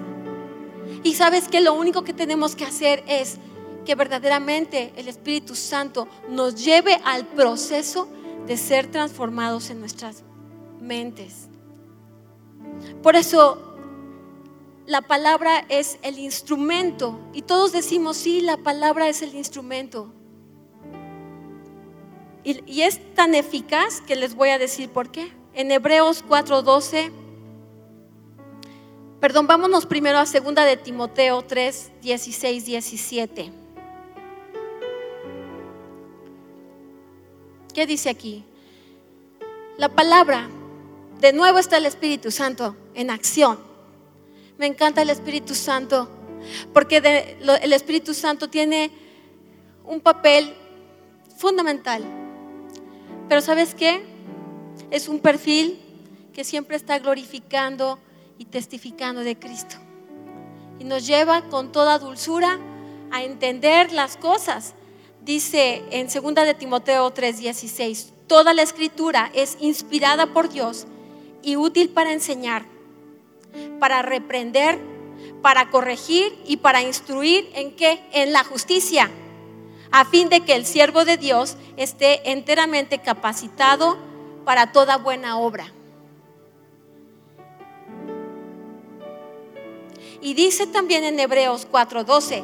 Y 1.04 1.14
sabes 1.14 1.48
que 1.48 1.62
lo 1.62 1.76
único 1.76 2.04
que 2.04 2.14
tenemos 2.14 2.56
que 2.56 2.66
hacer 2.66 3.04
es 3.08 3.38
que 3.86 3.94
verdaderamente 3.94 4.94
el 4.96 5.08
Espíritu 5.08 5.54
Santo 5.54 6.08
nos 6.28 6.56
lleve 6.56 7.00
al 7.06 7.28
proceso 7.28 8.08
de 8.48 8.58
ser 8.58 8.88
transformados 8.90 9.70
en 9.70 9.80
nuestras 9.80 10.24
mentes. 10.82 11.47
Por 13.02 13.16
eso 13.16 13.68
la 14.88 15.02
palabra 15.02 15.66
es 15.68 16.00
el 16.02 16.18
instrumento. 16.18 17.20
Y 17.34 17.42
todos 17.42 17.72
decimos, 17.72 18.18
sí, 18.18 18.42
la 18.42 18.58
palabra 18.58 19.10
es 19.10 19.22
el 19.22 19.36
instrumento. 19.36 20.14
Y, 22.44 22.82
es 22.82 23.14
tan 23.14 23.36
eficaz 23.36 24.00
que 24.00 24.16
les 24.16 24.34
voy 24.34 24.50
a 24.50 24.58
decir 24.58 24.90
por 24.90 25.12
qué. 25.12 25.34
En 25.54 25.70
Hebreos 25.70 26.24
4:12, 26.26 27.12
perdón, 29.20 29.48
vámonos 29.48 29.86
primero 29.86 30.18
a 30.18 30.26
segunda 30.26 30.64
de 30.64 30.78
Timoteo 30.78 31.44
3, 31.44 31.92
16, 32.02 32.66
17. 32.66 33.52
¿Qué 37.74 37.86
dice 37.86 38.10
aquí? 38.10 38.46
La 39.78 39.90
palabra, 39.90 40.50
de 41.20 41.34
nuevo 41.34 41.58
está 41.58 41.78
el 41.78 41.86
Espíritu 41.86 42.30
Santo 42.30 42.76
en 42.94 43.10
acción. 43.10 43.60
Me 44.58 44.68
encanta 44.68 45.02
el 45.02 45.10
Espíritu 45.10 45.56
Santo, 45.56 46.10
porque 46.74 46.98
el 46.98 47.74
Espíritu 47.74 48.14
Santo 48.14 48.50
tiene 48.50 48.92
un 49.84 50.00
papel 50.00 50.54
fundamental. 51.38 52.04
Pero 53.28 53.42
¿sabes 53.42 53.74
qué? 53.74 54.06
Es 54.92 55.08
un 55.08 55.20
perfil 55.20 55.80
que 56.34 56.44
siempre 56.44 56.76
está 56.76 57.00
glorificando 57.00 58.00
y 58.38 58.46
testificando 58.46 59.22
de 59.22 59.38
Cristo. 59.38 59.76
Y 60.80 60.84
nos 60.84 61.08
lleva 61.08 61.42
con 61.50 61.72
toda 61.72 61.98
dulzura 61.98 62.60
a 63.12 63.24
entender 63.24 63.92
las 63.92 64.18
cosas. 64.18 64.76
Dice 65.24 65.84
en 65.90 66.08
2 66.08 66.36
de 66.46 66.54
Timoteo 66.54 67.12
3:16, 67.12 68.12
toda 68.28 68.54
la 68.54 68.62
escritura 68.62 69.32
es 69.34 69.58
inspirada 69.60 70.28
por 70.28 70.50
Dios 70.50 70.86
y 71.48 71.56
útil 71.56 71.90
para 71.90 72.12
enseñar 72.12 72.78
para 73.80 74.02
reprender, 74.02 74.80
para 75.42 75.70
corregir 75.70 76.38
y 76.46 76.58
para 76.58 76.82
instruir 76.82 77.50
en 77.54 77.76
qué? 77.76 78.04
En 78.12 78.34
la 78.34 78.44
justicia, 78.44 79.10
a 79.92 80.06
fin 80.06 80.30
de 80.30 80.42
que 80.42 80.56
el 80.56 80.66
siervo 80.66 81.06
de 81.06 81.18
Dios 81.18 81.58
esté 81.78 82.32
enteramente 82.32 83.00
capacitado 83.00 83.98
para 84.46 84.72
toda 84.72 84.98
buena 84.98 85.40
obra. 85.40 85.72
Y 90.22 90.34
dice 90.34 90.66
también 90.68 91.04
en 91.04 91.20
Hebreos 91.20 91.68
4:12, 91.70 92.44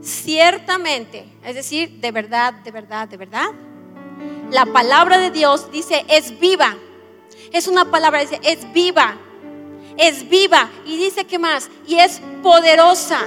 ciertamente, 0.00 1.26
es 1.44 1.54
decir, 1.54 2.00
de 2.00 2.10
verdad, 2.10 2.54
de 2.54 2.70
verdad, 2.70 3.08
de 3.08 3.16
verdad, 3.16 3.50
la 4.50 4.66
palabra 4.66 5.18
de 5.18 5.30
Dios 5.30 5.70
dice 5.70 6.04
es 6.08 6.38
viva. 6.38 6.76
Es 7.52 7.68
una 7.68 7.90
palabra, 7.90 8.20
dice, 8.20 8.40
es 8.42 8.70
viva. 8.72 9.16
Es 9.96 10.28
viva. 10.28 10.70
Y 10.84 10.96
dice 10.96 11.24
que 11.24 11.38
más, 11.38 11.70
y 11.86 11.96
es 11.96 12.20
poderosa. 12.42 13.20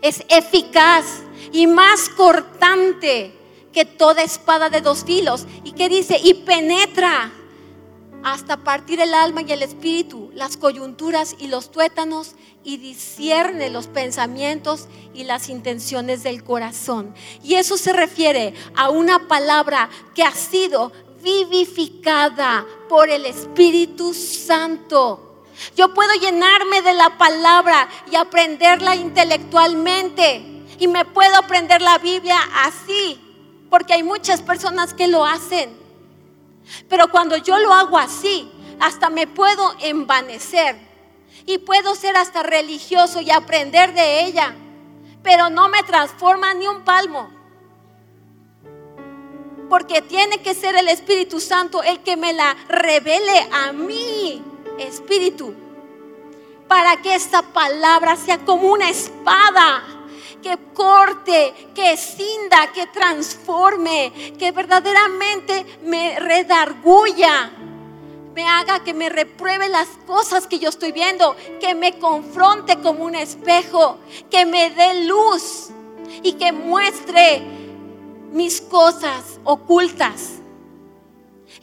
Es 0.00 0.24
eficaz 0.28 1.22
y 1.52 1.66
más 1.66 2.08
cortante 2.10 3.32
que 3.72 3.84
toda 3.84 4.22
espada 4.22 4.70
de 4.70 4.80
dos 4.80 5.04
filos. 5.04 5.46
¿Y 5.64 5.72
qué 5.72 5.88
dice? 5.88 6.20
Y 6.22 6.34
penetra 6.34 7.32
hasta 8.24 8.56
partir 8.56 9.00
el 9.00 9.14
alma 9.14 9.42
y 9.42 9.52
el 9.52 9.62
espíritu, 9.62 10.30
las 10.34 10.56
coyunturas 10.56 11.36
y 11.38 11.48
los 11.48 11.70
tuétanos, 11.70 12.34
y 12.64 12.78
discierne 12.78 13.68
los 13.68 13.86
pensamientos 13.86 14.88
y 15.12 15.24
las 15.24 15.50
intenciones 15.50 16.22
del 16.22 16.42
corazón. 16.42 17.14
Y 17.42 17.54
eso 17.56 17.76
se 17.76 17.92
refiere 17.92 18.54
a 18.74 18.88
una 18.88 19.28
palabra 19.28 19.90
que 20.14 20.22
ha 20.22 20.32
sido 20.32 20.90
vivificada 21.22 22.66
por 22.88 23.10
el 23.10 23.26
Espíritu 23.26 24.14
Santo. 24.14 25.42
Yo 25.76 25.92
puedo 25.92 26.12
llenarme 26.14 26.82
de 26.82 26.94
la 26.94 27.18
palabra 27.18 27.88
y 28.10 28.16
aprenderla 28.16 28.96
intelectualmente. 28.96 30.64
Y 30.78 30.88
me 30.88 31.04
puedo 31.04 31.36
aprender 31.36 31.82
la 31.82 31.98
Biblia 31.98 32.38
así, 32.64 33.20
porque 33.70 33.92
hay 33.92 34.02
muchas 34.02 34.40
personas 34.42 34.94
que 34.94 35.06
lo 35.06 35.24
hacen. 35.24 35.83
Pero 36.88 37.08
cuando 37.08 37.36
yo 37.36 37.58
lo 37.58 37.72
hago 37.72 37.98
así, 37.98 38.50
hasta 38.80 39.10
me 39.10 39.26
puedo 39.26 39.74
envanecer 39.80 40.76
y 41.46 41.58
puedo 41.58 41.94
ser 41.94 42.16
hasta 42.16 42.42
religioso 42.42 43.20
y 43.20 43.30
aprender 43.30 43.94
de 43.94 44.24
ella, 44.24 44.54
pero 45.22 45.50
no 45.50 45.68
me 45.68 45.82
transforma 45.82 46.54
ni 46.54 46.66
un 46.66 46.84
palmo. 46.84 47.30
Porque 49.68 50.02
tiene 50.02 50.42
que 50.42 50.54
ser 50.54 50.76
el 50.76 50.88
Espíritu 50.88 51.40
Santo 51.40 51.82
el 51.82 52.02
que 52.02 52.16
me 52.16 52.32
la 52.32 52.54
revele 52.68 53.48
a 53.52 53.72
mí, 53.72 54.42
Espíritu, 54.78 55.54
para 56.68 56.96
que 56.98 57.14
esta 57.14 57.42
palabra 57.42 58.16
sea 58.16 58.38
como 58.38 58.70
una 58.70 58.88
espada 58.88 59.82
que 60.44 60.58
corte, 60.74 61.70
que 61.74 61.96
cinda, 61.96 62.70
que 62.74 62.86
transforme, 62.88 64.12
que 64.38 64.52
verdaderamente 64.52 65.64
me 65.84 66.20
redarguya, 66.20 67.50
me 68.34 68.46
haga 68.46 68.84
que 68.84 68.92
me 68.92 69.08
repruebe 69.08 69.70
las 69.70 69.88
cosas 70.06 70.46
que 70.46 70.58
yo 70.58 70.68
estoy 70.68 70.92
viendo, 70.92 71.34
que 71.60 71.74
me 71.74 71.98
confronte 71.98 72.78
como 72.80 73.04
un 73.04 73.14
espejo, 73.14 73.96
que 74.30 74.44
me 74.44 74.68
dé 74.68 75.06
luz 75.06 75.70
y 76.22 76.34
que 76.34 76.52
muestre 76.52 77.42
mis 78.30 78.60
cosas 78.60 79.40
ocultas. 79.44 80.40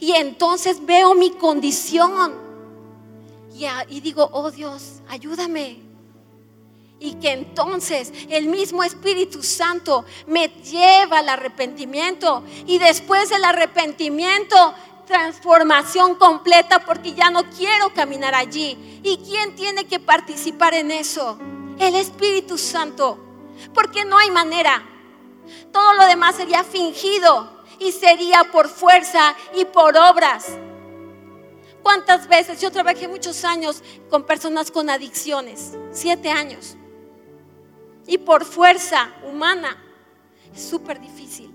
Y 0.00 0.10
entonces 0.14 0.84
veo 0.84 1.14
mi 1.14 1.30
condición 1.30 2.32
y, 3.54 3.64
y 3.94 4.00
digo, 4.00 4.28
oh 4.32 4.50
Dios, 4.50 5.02
ayúdame 5.08 5.81
y 7.02 7.14
que 7.14 7.32
entonces 7.32 8.12
el 8.30 8.46
mismo 8.46 8.84
Espíritu 8.84 9.42
Santo 9.42 10.04
me 10.28 10.46
lleva 10.48 11.18
al 11.18 11.28
arrepentimiento 11.28 12.44
y 12.64 12.78
después 12.78 13.28
del 13.28 13.44
arrepentimiento 13.44 14.56
transformación 15.04 16.14
completa 16.14 16.78
porque 16.86 17.12
ya 17.12 17.28
no 17.28 17.42
quiero 17.50 17.92
caminar 17.92 18.36
allí. 18.36 19.00
¿Y 19.02 19.18
quién 19.18 19.56
tiene 19.56 19.84
que 19.84 19.98
participar 19.98 20.74
en 20.74 20.92
eso? 20.92 21.38
El 21.80 21.96
Espíritu 21.96 22.56
Santo. 22.56 23.18
Porque 23.74 24.04
no 24.04 24.16
hay 24.16 24.30
manera. 24.30 24.82
Todo 25.72 25.94
lo 25.94 26.06
demás 26.06 26.36
sería 26.36 26.62
fingido 26.62 27.64
y 27.80 27.90
sería 27.90 28.44
por 28.52 28.68
fuerza 28.68 29.34
y 29.56 29.64
por 29.64 29.96
obras. 29.96 30.46
¿Cuántas 31.82 32.28
veces? 32.28 32.60
Yo 32.60 32.70
trabajé 32.70 33.08
muchos 33.08 33.44
años 33.44 33.82
con 34.08 34.22
personas 34.22 34.70
con 34.70 34.88
adicciones, 34.88 35.72
siete 35.90 36.30
años 36.30 36.76
y 38.06 38.18
por 38.18 38.44
fuerza 38.44 39.12
humana 39.24 39.76
es 40.54 40.62
súper 40.62 41.00
difícil. 41.00 41.50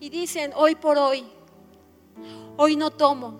Y 0.00 0.08
dicen, 0.10 0.52
hoy 0.54 0.74
por 0.74 0.98
hoy, 0.98 1.24
hoy 2.56 2.76
no 2.76 2.90
tomo, 2.90 3.38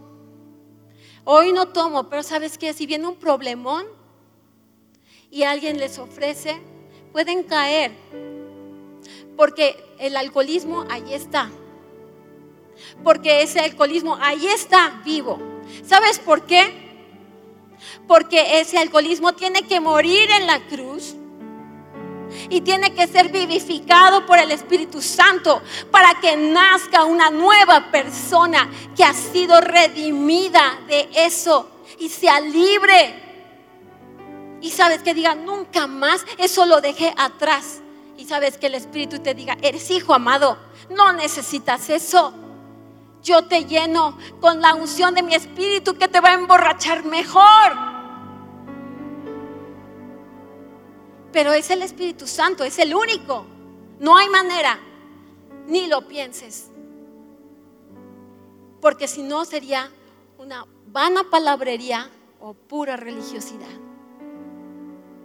hoy 1.25 1.53
no 1.53 1.69
tomo, 1.69 2.09
pero 2.09 2.23
¿sabes 2.23 2.59
qué? 2.59 2.73
Si 2.73 2.87
viene 2.87 3.07
un 3.07 3.17
problemón 3.17 3.87
y 5.31 5.43
alguien 5.43 5.79
les 5.79 5.99
ofrece, 5.99 6.61
pueden 7.13 7.43
caer, 7.43 7.93
porque 9.37 9.85
el 9.99 10.17
alcoholismo 10.17 10.85
ahí 10.91 11.13
está, 11.13 11.51
porque 13.03 13.43
ese 13.43 13.61
alcoholismo 13.61 14.17
ahí 14.21 14.47
está 14.47 15.03
vivo. 15.05 15.39
¿Sabes 15.85 16.19
por 16.19 16.47
qué? 16.47 16.83
Porque 18.07 18.61
ese 18.61 18.79
alcoholismo 18.79 19.35
tiene 19.35 19.63
que 19.63 19.81
morir 19.81 20.31
en 20.31 20.47
la 20.47 20.67
cruz 20.67 21.17
y 22.49 22.61
tiene 22.61 22.95
que 22.95 23.07
ser 23.07 23.31
vivificado 23.31 24.27
por 24.27 24.39
el 24.39 24.51
Espíritu 24.51 25.01
Santo 25.03 25.63
para 25.91 26.15
que 26.21 26.37
nazca 26.37 27.05
una 27.05 27.31
nueva 27.31 27.91
persona 27.91 28.71
que 28.97 29.05
ha 29.05 29.15
sido 29.15 29.61
redimida 29.61 30.81
de 30.89 31.09
eso 31.15 31.69
y 31.99 32.09
sea 32.09 32.41
libre. 32.41 33.23
Y 34.61 34.71
sabes 34.71 35.03
que 35.03 35.15
diga, 35.15 35.35
nunca 35.35 35.87
más, 35.87 36.25
eso 36.39 36.65
lo 36.65 36.81
dejé 36.81 37.13
atrás. 37.17 37.81
Y 38.17 38.25
sabes 38.25 38.57
que 38.57 38.67
el 38.67 38.75
Espíritu 38.75 39.19
te 39.19 39.35
diga, 39.35 39.57
eres 39.61 39.91
hijo 39.91 40.15
amado, 40.15 40.57
no 40.91 41.13
necesitas 41.13 41.91
eso. 41.91 42.33
Yo 43.23 43.47
te 43.47 43.65
lleno 43.65 44.19
con 44.41 44.61
la 44.61 44.75
unción 44.75 45.15
de 45.15 45.23
mi 45.23 45.35
Espíritu 45.35 45.95
que 45.95 46.09
te 46.09 46.21
va 46.21 46.31
a 46.31 46.35
emborrachar 46.35 47.05
mejor. 47.05 47.94
Pero 51.35 51.53
es 51.53 51.69
el 51.71 51.83
Espíritu 51.83 52.29
Santo, 52.29 52.63
es 52.63 52.79
el 52.79 52.95
único. 52.95 53.45
No 53.99 54.17
hay 54.17 54.29
manera, 54.29 54.79
ni 55.67 55.89
lo 55.89 56.07
pienses. 56.07 56.67
Porque 58.81 59.09
si 59.09 59.25
no 59.25 59.45
sería 59.45 59.91
una 60.39 60.65
vana 60.87 61.25
palabrería 61.29 62.09
o 62.39 62.55
pura 62.55 62.97
religiosidad. 62.97 63.67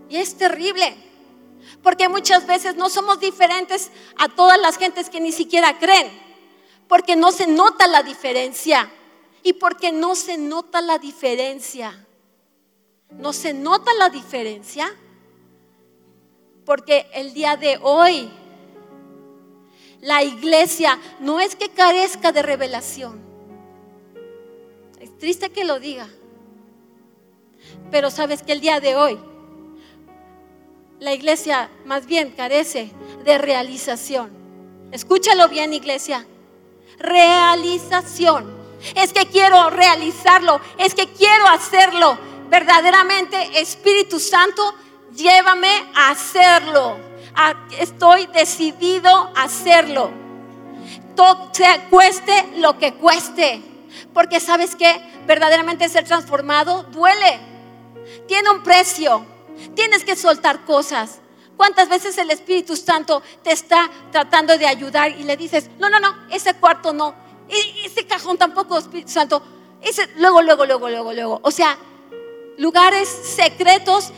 Y 0.09 0.17
es 0.17 0.35
terrible, 0.35 0.97
porque 1.83 2.09
muchas 2.09 2.47
veces 2.47 2.75
no 2.75 2.89
somos 2.89 3.19
diferentes 3.19 3.91
a 4.17 4.29
todas 4.29 4.59
las 4.59 4.77
gentes 4.79 5.11
que 5.11 5.21
ni 5.21 5.31
siquiera 5.31 5.77
creen, 5.77 6.09
porque 6.87 7.15
no 7.15 7.31
se 7.31 7.45
nota 7.45 7.85
la 7.85 8.01
diferencia. 8.01 8.91
Y 9.43 9.53
porque 9.53 9.91
no 9.91 10.15
se 10.15 10.39
nota 10.39 10.81
la 10.81 10.97
diferencia. 10.97 12.07
No 13.11 13.31
se 13.31 13.53
nota 13.53 13.93
la 13.93 14.09
diferencia 14.09 14.91
porque 16.69 17.07
el 17.15 17.33
día 17.33 17.57
de 17.57 17.79
hoy 17.81 18.29
la 20.01 20.21
iglesia 20.21 20.99
no 21.19 21.39
es 21.39 21.55
que 21.55 21.69
carezca 21.69 22.31
de 22.31 22.43
revelación. 22.43 23.19
Es 24.99 25.17
triste 25.17 25.49
que 25.49 25.63
lo 25.63 25.79
diga. 25.79 26.07
Pero 27.89 28.11
sabes 28.11 28.43
que 28.43 28.51
el 28.51 28.61
día 28.61 28.79
de 28.79 28.95
hoy 28.95 29.17
la 30.99 31.11
iglesia 31.11 31.71
más 31.85 32.05
bien 32.05 32.33
carece 32.37 32.91
de 33.25 33.39
realización. 33.39 34.29
Escúchalo 34.91 35.49
bien, 35.49 35.73
iglesia. 35.73 36.27
Realización. 36.99 38.45
Es 38.93 39.11
que 39.11 39.25
quiero 39.25 39.71
realizarlo, 39.71 40.61
es 40.77 40.93
que 40.93 41.07
quiero 41.07 41.47
hacerlo. 41.47 42.15
Verdaderamente, 42.51 43.59
Espíritu 43.59 44.19
Santo, 44.19 44.75
llévame 45.19 45.91
a 45.93 46.11
hacerlo. 46.11 46.97
Estoy 47.77 48.27
decidido 48.27 49.09
a 49.35 49.43
hacerlo. 49.43 50.11
cueste 51.89 52.53
lo 52.57 52.77
que 52.77 52.93
cueste. 52.93 53.61
Porque 54.13 54.39
sabes 54.39 54.75
que 54.75 55.01
verdaderamente 55.27 55.89
ser 55.89 56.05
transformado 56.05 56.83
duele. 56.83 57.39
Tiene 58.27 58.49
un 58.49 58.63
precio. 58.63 59.25
Tienes 59.75 60.03
que 60.03 60.15
soltar 60.15 60.65
cosas. 60.65 61.19
¿Cuántas 61.57 61.89
veces 61.89 62.17
el 62.17 62.31
Espíritu 62.31 62.77
Santo 62.77 63.21
te 63.43 63.51
está 63.51 63.89
tratando 64.11 64.57
de 64.57 64.65
ayudar 64.65 65.11
y 65.11 65.23
le 65.23 65.35
dices, 65.35 65.69
no, 65.77 65.89
no, 65.89 65.99
no, 65.99 66.15
ese 66.31 66.53
cuarto 66.53 66.93
no? 66.93 67.13
Y 67.49 67.85
ese 67.85 68.07
cajón 68.07 68.37
tampoco, 68.37 68.77
Espíritu 68.77 69.11
Santo. 69.11 69.43
Ese, 69.81 70.07
luego, 70.15 70.41
luego, 70.41 70.65
luego, 70.65 70.89
luego, 70.89 71.13
luego. 71.13 71.39
O 71.43 71.51
sea, 71.51 71.77
lugares 72.59 73.09
secretos 73.09 74.11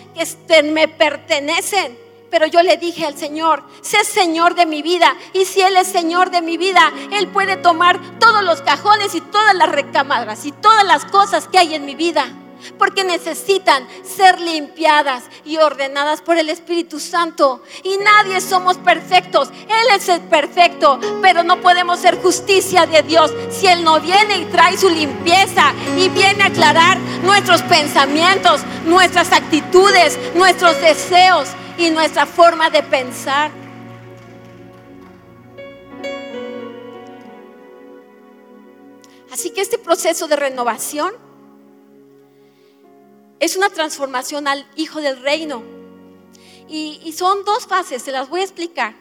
que 0.48 0.64
me 0.64 0.88
pertenecen. 0.90 1.98
Pero 2.30 2.48
yo 2.48 2.62
le 2.64 2.78
dije 2.78 3.06
al 3.06 3.18
Señor, 3.18 3.64
sé 3.82 4.04
Señor 4.04 4.56
de 4.56 4.66
mi 4.66 4.82
vida. 4.82 5.16
Y 5.34 5.46
si 5.46 5.62
Él 5.62 5.78
es 5.78 5.88
Señor 5.88 6.32
de 6.32 6.42
mi 6.42 6.58
vida, 6.58 6.92
Él 7.12 7.28
puede 7.28 7.58
tomar 7.58 8.00
todos 8.20 8.44
los 8.44 8.62
cajones 8.62 9.16
y 9.16 9.22
todas 9.22 9.56
las 9.56 9.70
recamadas 9.70 10.46
y 10.46 10.52
todas 10.52 10.86
las 10.86 11.06
cosas 11.06 11.48
que 11.48 11.58
hay 11.58 11.76
en 11.76 11.86
mi 11.86 11.96
vida 11.96 12.34
porque 12.78 13.04
necesitan 13.04 13.88
ser 14.04 14.40
limpiadas 14.40 15.24
y 15.46 15.58
ordenadas 15.58 16.22
por 16.22 16.38
el 16.38 16.50
Espíritu 16.50 17.00
Santo. 17.00 17.64
Y 17.84 17.98
nadie 17.98 18.42
somos 18.42 18.78
perfectos, 18.78 19.50
Él 19.50 19.96
es 19.96 20.10
el 20.10 20.22
perfecto, 20.22 21.00
pero 21.22 21.44
no 21.44 21.62
podemos 21.62 22.00
ser 22.00 22.22
justicia 22.22 22.86
de 22.86 23.04
Dios 23.04 23.34
si 23.50 23.68
Él 23.68 23.84
no 23.84 24.00
viene 24.00 24.38
y 24.38 24.46
trae 24.46 24.78
su 24.78 24.90
limpieza 24.90 25.74
y 25.98 26.10
viene 26.10 26.44
a 26.44 26.48
aclarar 26.48 26.98
nuestros 27.24 27.62
pensamientos, 27.64 28.62
nuestras 28.86 29.32
actitudes, 29.32 30.18
nuestros 30.36 30.80
deseos 30.82 31.50
y 31.78 31.90
nuestra 31.90 32.26
forma 32.26 32.70
de 32.70 32.84
pensar. 32.84 33.52
Así 39.32 39.52
que 39.52 39.62
este 39.62 39.78
proceso 39.78 40.28
de 40.28 40.36
renovación 40.36 41.31
es 43.42 43.58
una 43.58 43.72
transformación 43.72 44.48
al 44.48 44.66
Hijo 44.76 45.02
del 45.02 45.20
Reino. 45.20 45.64
Y, 46.70 47.12
son 47.12 47.44
dos 47.44 47.66
fases, 47.66 48.02
se 48.02 48.12
las 48.14 48.30
voy 48.30 48.40
a 48.40 48.44
explicar. 48.44 48.94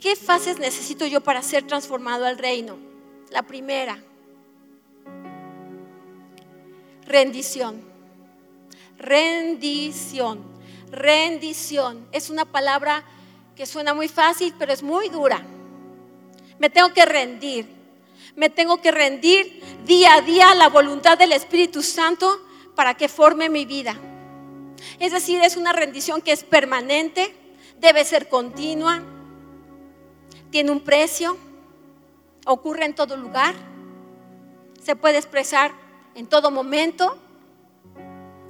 ¿Qué 0.00 0.16
fases 0.16 0.58
necesito 0.58 1.06
yo 1.06 1.20
para 1.20 1.42
ser 1.42 1.64
transformado 1.64 2.24
al 2.24 2.38
reino? 2.38 2.76
La 3.30 3.42
primera, 3.42 4.02
rendición. 7.06 7.82
Rendición. 8.98 10.42
Rendición. 10.90 12.08
Es 12.10 12.30
una 12.30 12.46
palabra 12.46 13.04
que 13.54 13.66
suena 13.66 13.94
muy 13.94 14.08
fácil, 14.08 14.54
pero 14.58 14.72
es 14.72 14.82
muy 14.82 15.08
dura. 15.08 15.46
Me 16.58 16.68
tengo 16.68 16.92
que 16.92 17.04
rendir. 17.04 17.68
Me 18.34 18.48
tengo 18.48 18.80
que 18.80 18.90
rendir 18.90 19.62
día 19.84 20.14
a 20.14 20.20
día 20.22 20.50
a 20.50 20.54
la 20.54 20.68
voluntad 20.68 21.16
del 21.16 21.32
Espíritu 21.32 21.82
Santo 21.82 22.40
para 22.82 22.94
que 22.94 23.08
forme 23.08 23.48
mi 23.48 23.64
vida. 23.64 23.94
Es 24.98 25.12
decir, 25.12 25.40
es 25.40 25.56
una 25.56 25.72
rendición 25.72 26.20
que 26.20 26.32
es 26.32 26.42
permanente, 26.42 27.32
debe 27.78 28.04
ser 28.04 28.28
continua, 28.28 29.00
tiene 30.50 30.72
un 30.72 30.80
precio, 30.80 31.38
ocurre 32.44 32.86
en 32.86 32.96
todo 32.96 33.16
lugar, 33.16 33.54
se 34.82 34.96
puede 34.96 35.18
expresar 35.18 35.70
en 36.16 36.26
todo 36.26 36.50
momento, 36.50 37.16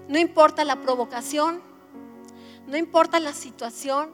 no 0.09 0.19
importa 0.19 0.65
la 0.65 0.77
provocación, 0.77 1.61
no 2.67 2.79
importa 2.79 3.21
la 3.21 3.35
situación 3.35 4.13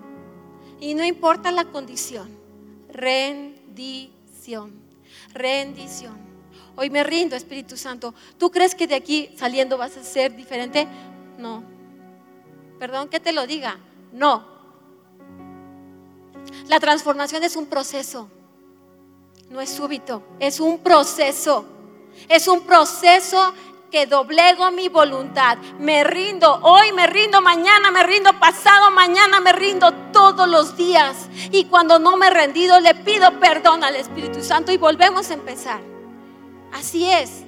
y 0.80 0.94
no 0.94 1.04
importa 1.04 1.52
la 1.52 1.66
condición. 1.66 2.28
Rendición, 2.88 4.72
rendición. 5.32 6.27
Hoy 6.80 6.90
me 6.90 7.02
rindo, 7.02 7.34
Espíritu 7.34 7.76
Santo. 7.76 8.14
¿Tú 8.38 8.52
crees 8.52 8.76
que 8.76 8.86
de 8.86 8.94
aquí 8.94 9.30
saliendo 9.36 9.76
vas 9.76 9.96
a 9.96 10.04
ser 10.04 10.36
diferente? 10.36 10.86
No. 11.36 11.64
Perdón 12.78 13.08
que 13.08 13.18
te 13.18 13.32
lo 13.32 13.48
diga. 13.48 13.76
No. 14.12 14.46
La 16.68 16.78
transformación 16.78 17.42
es 17.42 17.56
un 17.56 17.66
proceso. 17.66 18.28
No 19.50 19.60
es 19.60 19.70
súbito, 19.70 20.22
es 20.38 20.60
un 20.60 20.78
proceso. 20.78 21.64
Es 22.28 22.46
un 22.46 22.60
proceso 22.60 23.52
que 23.90 24.06
doblego 24.06 24.70
mi 24.70 24.88
voluntad. 24.88 25.58
Me 25.80 26.04
rindo, 26.04 26.60
hoy 26.62 26.92
me 26.92 27.08
rindo, 27.08 27.40
mañana 27.40 27.90
me 27.90 28.04
rindo, 28.04 28.38
pasado 28.38 28.92
mañana 28.92 29.40
me 29.40 29.52
rindo 29.52 29.92
todos 30.12 30.48
los 30.48 30.76
días. 30.76 31.28
Y 31.50 31.64
cuando 31.64 31.98
no 31.98 32.16
me 32.16 32.28
he 32.28 32.30
rendido, 32.30 32.78
le 32.78 32.94
pido 32.94 33.40
perdón 33.40 33.82
al 33.82 33.96
Espíritu 33.96 34.44
Santo 34.44 34.70
y 34.70 34.76
volvemos 34.76 35.28
a 35.32 35.34
empezar. 35.34 35.97
Así 36.72 37.10
es. 37.10 37.42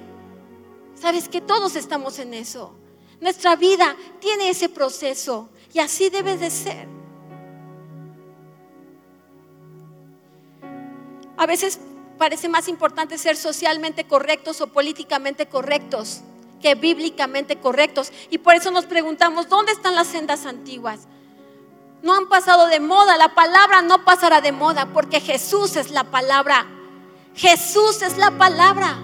Sabes 0.95 1.29
que 1.29 1.41
todos 1.41 1.75
estamos 1.75 2.19
en 2.19 2.33
eso. 2.33 2.73
Nuestra 3.19 3.55
vida 3.55 3.95
tiene 4.19 4.49
ese 4.49 4.69
proceso 4.69 5.49
y 5.73 5.79
así 5.79 6.09
debe 6.09 6.37
de 6.37 6.49
ser. 6.49 6.87
A 11.37 11.45
veces 11.45 11.79
parece 12.17 12.49
más 12.49 12.67
importante 12.67 13.17
ser 13.17 13.35
socialmente 13.35 14.05
correctos 14.05 14.61
o 14.61 14.67
políticamente 14.67 15.47
correctos 15.47 16.21
que 16.61 16.75
bíblicamente 16.75 17.59
correctos. 17.59 18.11
Y 18.29 18.37
por 18.37 18.55
eso 18.55 18.71
nos 18.71 18.85
preguntamos, 18.85 19.49
¿dónde 19.49 19.71
están 19.71 19.95
las 19.95 20.07
sendas 20.07 20.45
antiguas? 20.45 21.01
No 22.03 22.15
han 22.15 22.29
pasado 22.29 22.67
de 22.67 22.79
moda, 22.79 23.17
la 23.17 23.35
palabra 23.35 23.81
no 23.81 24.05
pasará 24.05 24.41
de 24.41 24.51
moda 24.51 24.87
porque 24.93 25.19
Jesús 25.19 25.75
es 25.75 25.91
la 25.91 26.05
palabra. 26.05 26.65
Jesús 27.35 28.01
es 28.01 28.17
la 28.17 28.31
palabra. 28.31 28.97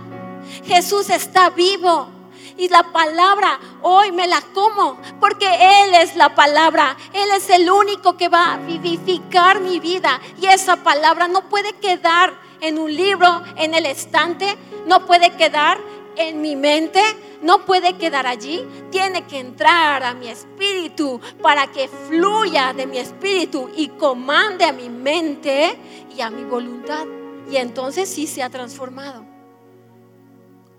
Jesús 0.65 1.09
está 1.09 1.49
vivo. 1.49 2.09
Y 2.57 2.69
la 2.69 2.83
palabra 2.91 3.59
hoy 3.83 4.11
me 4.11 4.27
la 4.27 4.41
como 4.41 4.97
porque 5.19 5.45
Él 5.45 5.93
es 5.93 6.15
la 6.15 6.33
palabra. 6.33 6.97
Él 7.13 7.29
es 7.35 7.49
el 7.51 7.69
único 7.69 8.17
que 8.17 8.29
va 8.29 8.53
a 8.53 8.57
vivificar 8.57 9.59
mi 9.61 9.79
vida. 9.79 10.19
Y 10.41 10.47
esa 10.47 10.77
palabra 10.77 11.27
no 11.27 11.47
puede 11.49 11.73
quedar 11.73 12.33
en 12.59 12.79
un 12.79 12.93
libro, 12.93 13.43
en 13.57 13.75
el 13.75 13.85
estante. 13.85 14.57
No 14.87 15.05
puede 15.05 15.29
quedar 15.31 15.77
en 16.15 16.41
mi 16.41 16.55
mente. 16.55 17.01
No 17.43 17.63
puede 17.63 17.93
quedar 17.93 18.25
allí. 18.25 18.65
Tiene 18.89 19.27
que 19.27 19.37
entrar 19.37 20.03
a 20.03 20.15
mi 20.15 20.27
espíritu 20.27 21.21
para 21.43 21.67
que 21.67 21.87
fluya 21.87 22.73
de 22.73 22.87
mi 22.87 22.97
espíritu 22.97 23.69
y 23.75 23.89
comande 23.89 24.65
a 24.65 24.73
mi 24.73 24.89
mente 24.89 25.77
y 26.15 26.21
a 26.21 26.31
mi 26.31 26.43
voluntad. 26.43 27.05
Y 27.51 27.57
entonces 27.57 28.09
sí 28.09 28.25
se 28.25 28.41
ha 28.41 28.49
transformado. 28.49 29.36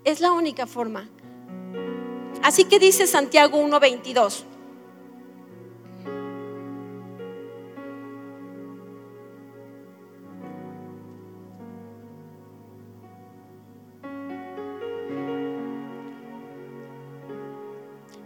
Es 0.08 0.20
la 0.20 0.32
única 0.32 0.66
forma. 0.66 1.06
Así 2.42 2.64
que 2.64 2.78
dice 2.78 3.06
Santiago 3.06 3.58
1:22. 3.58 4.42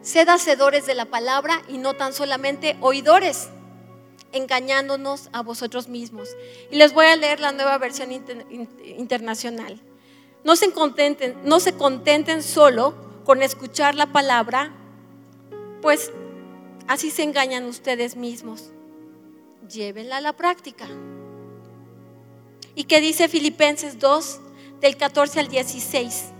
Sed 0.02 0.28
hacedores 0.28 0.86
de 0.86 0.94
la 0.94 1.06
palabra 1.06 1.62
y 1.66 1.78
no 1.78 1.94
tan 1.94 2.12
solamente 2.12 2.76
oidores, 2.80 3.50
engañándonos 4.30 5.30
a 5.32 5.42
vosotros 5.42 5.88
mismos. 5.88 6.28
Y 6.70 6.76
les 6.76 6.94
voy 6.94 7.06
a 7.06 7.16
leer 7.16 7.40
la 7.40 7.50
nueva 7.50 7.76
versión 7.78 8.12
internacional. 8.12 9.80
No 10.44 10.56
se 10.56 10.72
contenten, 10.72 11.36
no 11.44 11.60
se 11.60 11.74
contenten 11.74 12.42
solo 12.42 12.94
con 13.24 13.42
escuchar 13.42 13.94
la 13.94 14.12
palabra, 14.12 14.72
pues 15.80 16.12
así 16.88 17.10
se 17.10 17.22
engañan 17.22 17.66
ustedes 17.66 18.16
mismos. 18.16 18.70
Llévenla 19.68 20.16
a 20.16 20.20
la 20.20 20.32
práctica. 20.32 20.88
¿Y 22.74 22.84
qué 22.84 23.00
dice 23.00 23.28
Filipenses 23.28 23.98
2 23.98 24.40
del 24.80 24.96
14 24.96 25.40
al 25.40 25.48
16? 25.48 26.31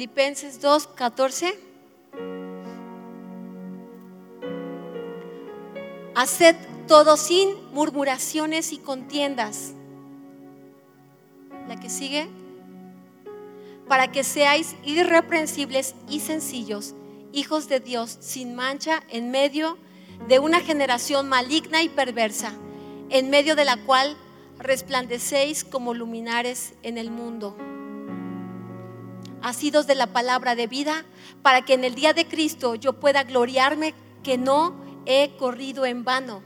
Filipenses 0.00 0.62
2, 0.62 0.86
14. 0.94 1.58
Haced 6.14 6.56
todo 6.88 7.18
sin 7.18 7.50
murmuraciones 7.74 8.72
y 8.72 8.78
contiendas. 8.78 9.74
La 11.68 11.78
que 11.78 11.90
sigue. 11.90 12.30
Para 13.88 14.10
que 14.10 14.24
seáis 14.24 14.74
irreprensibles 14.84 15.94
y 16.08 16.20
sencillos, 16.20 16.94
hijos 17.34 17.68
de 17.68 17.80
Dios, 17.80 18.16
sin 18.20 18.54
mancha, 18.54 19.02
en 19.10 19.30
medio 19.30 19.76
de 20.28 20.38
una 20.38 20.60
generación 20.60 21.28
maligna 21.28 21.82
y 21.82 21.90
perversa, 21.90 22.54
en 23.10 23.28
medio 23.28 23.54
de 23.54 23.66
la 23.66 23.76
cual 23.84 24.16
resplandecéis 24.58 25.62
como 25.62 25.92
luminares 25.92 26.72
en 26.82 26.96
el 26.96 27.10
mundo 27.10 27.54
asidos 29.42 29.86
de 29.86 29.94
la 29.94 30.08
palabra 30.08 30.54
de 30.54 30.66
vida, 30.66 31.04
para 31.42 31.62
que 31.62 31.74
en 31.74 31.84
el 31.84 31.94
día 31.94 32.12
de 32.12 32.26
Cristo 32.26 32.74
yo 32.74 32.94
pueda 32.94 33.24
gloriarme 33.24 33.94
que 34.22 34.38
no 34.38 34.74
he 35.06 35.36
corrido 35.36 35.86
en 35.86 36.04
vano, 36.04 36.42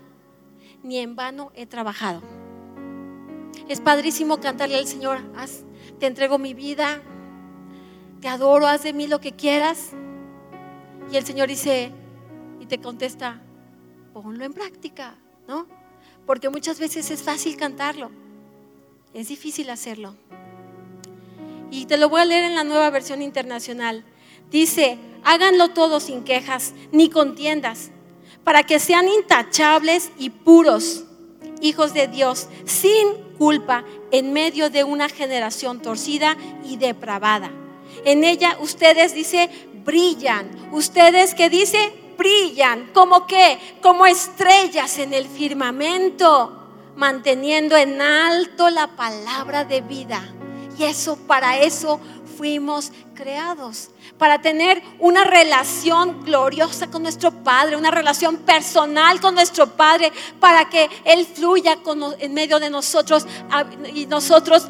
ni 0.83 0.98
en 0.98 1.16
vano 1.16 1.50
he 1.54 1.66
trabajado. 1.66 2.22
Es 3.68 3.80
padrísimo 3.80 4.40
cantarle 4.40 4.76
al 4.76 4.87
Señor, 4.87 5.18
te 5.98 6.07
entrego 6.07 6.38
mi 6.38 6.54
vida, 6.54 7.02
te 8.20 8.28
adoro, 8.28 8.66
haz 8.66 8.83
de 8.83 8.92
mí 8.92 9.07
lo 9.07 9.20
que 9.20 9.33
quieras. 9.33 9.90
Y 11.11 11.16
el 11.16 11.24
Señor 11.24 11.48
dice, 11.48 11.92
y 12.61 12.66
te 12.66 12.80
contesta, 12.80 13.40
ponlo 14.12 14.44
en 14.44 14.52
práctica, 14.52 15.16
¿no? 15.46 15.66
Porque 16.26 16.48
muchas 16.48 16.78
veces 16.78 17.11
es 17.11 17.22
fácil 17.22 17.57
cantarlo, 17.57 18.11
es 19.12 19.28
difícil 19.28 19.68
hacerlo. 19.70 20.14
Y 21.75 21.87
te 21.87 21.97
lo 21.97 22.09
voy 22.09 22.21
a 22.21 22.25
leer 22.25 22.45
en 22.45 22.55
la 22.55 22.63
nueva 22.63 22.89
versión 22.91 23.21
internacional. 23.21 24.05
Dice, 24.49 24.97
háganlo 25.25 25.71
todo 25.71 25.99
sin 25.99 26.23
quejas 26.23 26.73
ni 26.93 27.11
contiendas, 27.11 27.91
para 28.45 28.63
que 28.63 28.79
sean 28.79 29.09
intachables 29.09 30.13
y 30.17 30.31
puros, 30.31 31.03
hijos 31.61 31.93
de 31.93 32.07
Dios, 32.07 32.47
sin 32.65 33.09
culpa, 33.37 33.85
en 34.13 34.33
medio 34.33 34.71
de 34.71 34.85
una 34.85 35.09
generación 35.09 35.83
torcida 35.83 36.37
y 36.65 36.77
depravada. 36.77 37.51
En 38.05 38.23
ella 38.23 38.57
ustedes, 38.61 39.13
dice, 39.13 39.51
brillan. 39.85 40.71
Ustedes 40.71 41.35
que 41.35 41.51
dice, 41.51 41.93
brillan. 42.17 42.93
¿Como 42.95 43.27
qué? 43.27 43.59
Como 43.83 44.07
estrellas 44.07 44.97
en 44.99 45.13
el 45.13 45.27
firmamento, 45.27 46.57
manteniendo 46.95 47.77
en 47.77 48.01
alto 48.01 48.71
la 48.71 48.95
palabra 48.95 49.65
de 49.65 49.81
vida. 49.81 50.35
Y 50.79 50.85
eso, 50.85 51.17
para 51.17 51.59
eso 51.59 52.01
fuimos 52.37 52.91
creados, 53.15 53.91
para 54.19 54.41
tener 54.41 54.83
una 54.99 55.25
relación 55.25 56.25
gloriosa 56.25 56.91
con 56.91 57.03
nuestro 57.03 57.31
Padre, 57.31 57.77
una 57.77 57.91
relación 57.91 58.39
personal 58.39 59.21
con 59.21 59.35
nuestro 59.35 59.69
Padre, 59.69 60.13
para 60.41 60.69
que 60.69 60.91
Él 61.05 61.27
fluya 61.27 61.79
en 62.19 62.35
medio 62.35 62.59
de 62.59 62.71
nosotros 62.71 63.27
y 63.95 64.07
nosotros 64.07 64.69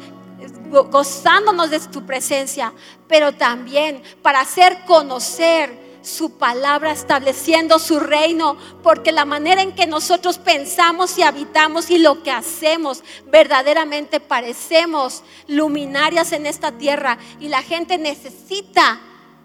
gozándonos 0.69 1.69
de 1.69 1.79
tu 1.79 2.05
presencia, 2.05 2.73
pero 3.07 3.33
también 3.33 4.03
para 4.21 4.41
hacer 4.41 4.83
conocer 4.85 5.84
su 6.05 6.37
palabra, 6.37 6.91
estableciendo 6.91 7.79
su 7.79 7.99
reino, 7.99 8.57
porque 8.83 9.11
la 9.11 9.25
manera 9.25 9.61
en 9.61 9.73
que 9.73 9.87
nosotros 9.87 10.37
pensamos 10.37 11.17
y 11.17 11.23
habitamos 11.23 11.89
y 11.89 11.97
lo 11.97 12.23
que 12.23 12.31
hacemos, 12.31 13.03
verdaderamente 13.27 14.19
parecemos 14.19 15.23
luminarias 15.47 16.31
en 16.31 16.45
esta 16.45 16.71
tierra 16.71 17.17
y 17.39 17.49
la 17.49 17.61
gente 17.61 17.97
necesita 17.97 18.99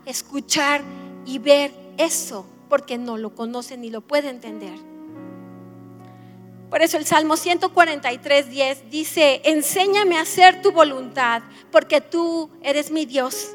escuchar 0.06 0.82
y 1.26 1.38
ver 1.38 1.72
eso, 1.96 2.46
porque 2.68 2.98
no 2.98 3.16
lo 3.16 3.34
conoce 3.34 3.76
ni 3.76 3.90
lo 3.90 4.00
puede 4.00 4.28
entender. 4.28 4.78
Por 6.70 6.82
eso 6.82 6.98
el 6.98 7.06
Salmo 7.06 7.36
143, 7.36 8.48
10 8.48 8.90
dice, 8.90 9.40
enséñame 9.44 10.18
a 10.18 10.22
hacer 10.22 10.62
tu 10.62 10.70
voluntad, 10.70 11.42
porque 11.72 12.00
tú 12.00 12.48
eres 12.62 12.92
mi 12.92 13.06
Dios 13.06 13.50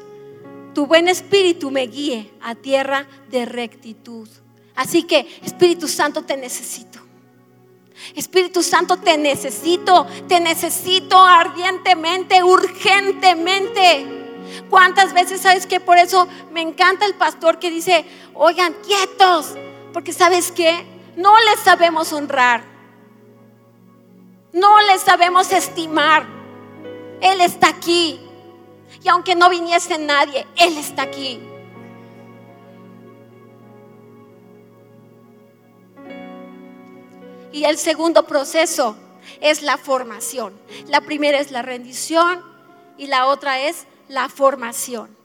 tu 0.76 0.86
buen 0.86 1.08
espíritu 1.08 1.70
me 1.70 1.86
guíe 1.86 2.30
a 2.42 2.54
tierra 2.54 3.06
de 3.30 3.46
rectitud. 3.46 4.28
Así 4.74 5.04
que, 5.04 5.26
Espíritu 5.42 5.88
Santo, 5.88 6.20
te 6.20 6.36
necesito. 6.36 6.98
Espíritu 8.14 8.62
Santo, 8.62 8.98
te 8.98 9.16
necesito, 9.16 10.06
te 10.28 10.38
necesito 10.38 11.18
ardientemente, 11.18 12.44
urgentemente. 12.44 14.06
¿Cuántas 14.68 15.14
veces 15.14 15.40
sabes 15.40 15.66
que 15.66 15.80
por 15.80 15.96
eso 15.96 16.28
me 16.52 16.60
encanta 16.60 17.06
el 17.06 17.14
pastor 17.14 17.58
que 17.58 17.70
dice, 17.70 18.04
oigan, 18.34 18.74
quietos, 18.86 19.54
porque 19.94 20.12
sabes 20.12 20.52
que 20.52 20.84
no 21.16 21.32
les 21.40 21.60
sabemos 21.60 22.12
honrar, 22.12 22.62
no 24.52 24.82
les 24.82 25.00
sabemos 25.00 25.50
estimar. 25.52 26.26
Él 27.22 27.40
está 27.40 27.70
aquí, 27.70 28.20
y 29.02 29.08
aunque 29.08 29.34
no 29.34 29.50
viniese 29.50 29.98
nadie, 29.98 30.46
Él 30.56 30.76
está 30.78 31.02
aquí. 31.02 31.40
Y 37.52 37.64
el 37.64 37.78
segundo 37.78 38.26
proceso 38.26 38.96
es 39.40 39.62
la 39.62 39.78
formación. 39.78 40.52
La 40.88 41.00
primera 41.00 41.40
es 41.40 41.50
la 41.50 41.62
rendición 41.62 42.42
y 42.98 43.06
la 43.06 43.26
otra 43.26 43.60
es 43.60 43.86
la 44.08 44.28
formación. 44.28 45.16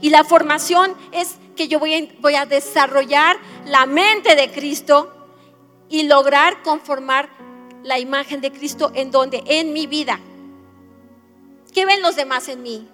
Y 0.00 0.10
la 0.10 0.24
formación 0.24 0.96
es 1.12 1.36
que 1.54 1.68
yo 1.68 1.78
voy 1.78 2.34
a, 2.34 2.46
desarrollar 2.46 3.36
la 3.66 3.86
mente 3.86 4.34
de 4.34 4.50
Cristo 4.50 5.12
y 5.88 6.04
lograr 6.04 6.62
conformar 6.62 7.28
la 7.84 7.98
imagen 7.98 8.40
de 8.40 8.50
Cristo 8.50 8.90
en 8.94 9.10
donde 9.10 9.44
en 9.46 9.72
mi 9.72 9.86
vida 9.86 10.18
¿Qué 11.72 11.86
ven 11.86 12.02
los 12.02 12.16
demás 12.16 12.48
en 12.48 12.62
mí? 12.62 12.88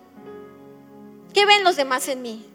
¿Qué 1.35 1.47
ven 1.47 1.64
los 1.64 1.77
demás 1.77 2.09
en 2.09 2.23
mí? 2.23 2.47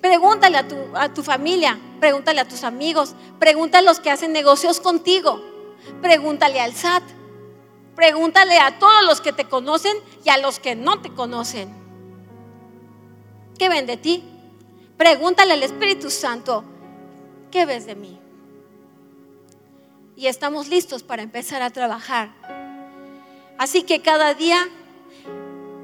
Pregúntale 0.00 0.58
a 0.58 0.68
tu, 0.68 0.76
a 0.94 1.12
tu 1.14 1.22
familia, 1.22 1.78
pregúntale 2.00 2.40
a 2.40 2.48
tus 2.48 2.64
amigos, 2.64 3.14
pregúntale 3.38 3.88
a 3.88 3.90
los 3.90 4.00
que 4.00 4.10
hacen 4.10 4.32
negocios 4.32 4.80
contigo, 4.80 5.40
pregúntale 6.02 6.60
al 6.60 6.74
SAT, 6.74 7.02
pregúntale 7.94 8.58
a 8.58 8.78
todos 8.78 9.04
los 9.04 9.20
que 9.20 9.32
te 9.32 9.48
conocen 9.48 9.96
y 10.24 10.28
a 10.28 10.36
los 10.36 10.60
que 10.60 10.76
no 10.76 11.00
te 11.00 11.12
conocen. 11.14 11.74
¿Qué 13.58 13.68
ven 13.68 13.86
de 13.86 13.96
ti? 13.96 14.22
Pregúntale 14.96 15.54
al 15.54 15.62
Espíritu 15.62 16.10
Santo, 16.10 16.64
¿qué 17.50 17.66
ves 17.66 17.86
de 17.86 17.94
mí? 17.94 18.18
Y 20.16 20.26
estamos 20.26 20.68
listos 20.68 21.02
para 21.02 21.22
empezar 21.22 21.62
a 21.62 21.70
trabajar. 21.70 22.32
Así 23.58 23.82
que 23.82 24.02
cada 24.02 24.34
día 24.34 24.68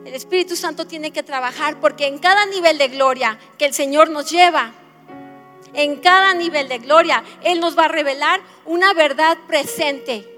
el 0.05 0.15
Espíritu 0.15 0.57
Santo 0.57 0.87
tiene 0.87 1.13
que 1.13 1.23
trabajar 1.23 1.81
porque 1.81 2.07
en 2.07 2.19
cada 2.19 2.45
nivel 2.47 2.79
de 2.79 2.89
gloria 2.89 3.39
que 3.59 3.65
el 3.65 3.75
Señor 3.75 4.11
nos 4.11 4.31
lleva, 4.31 4.73
en 5.75 5.97
cada 5.97 6.35
nivel 6.35 6.69
de 6.69 6.79
gloria, 6.79 7.23
Él 7.43 7.61
nos 7.61 7.79
va 7.79 7.87
a 7.87 7.89
revelar 7.89 8.41
una 8.67 8.93
verdad 8.95 9.39
presente. 9.47 10.29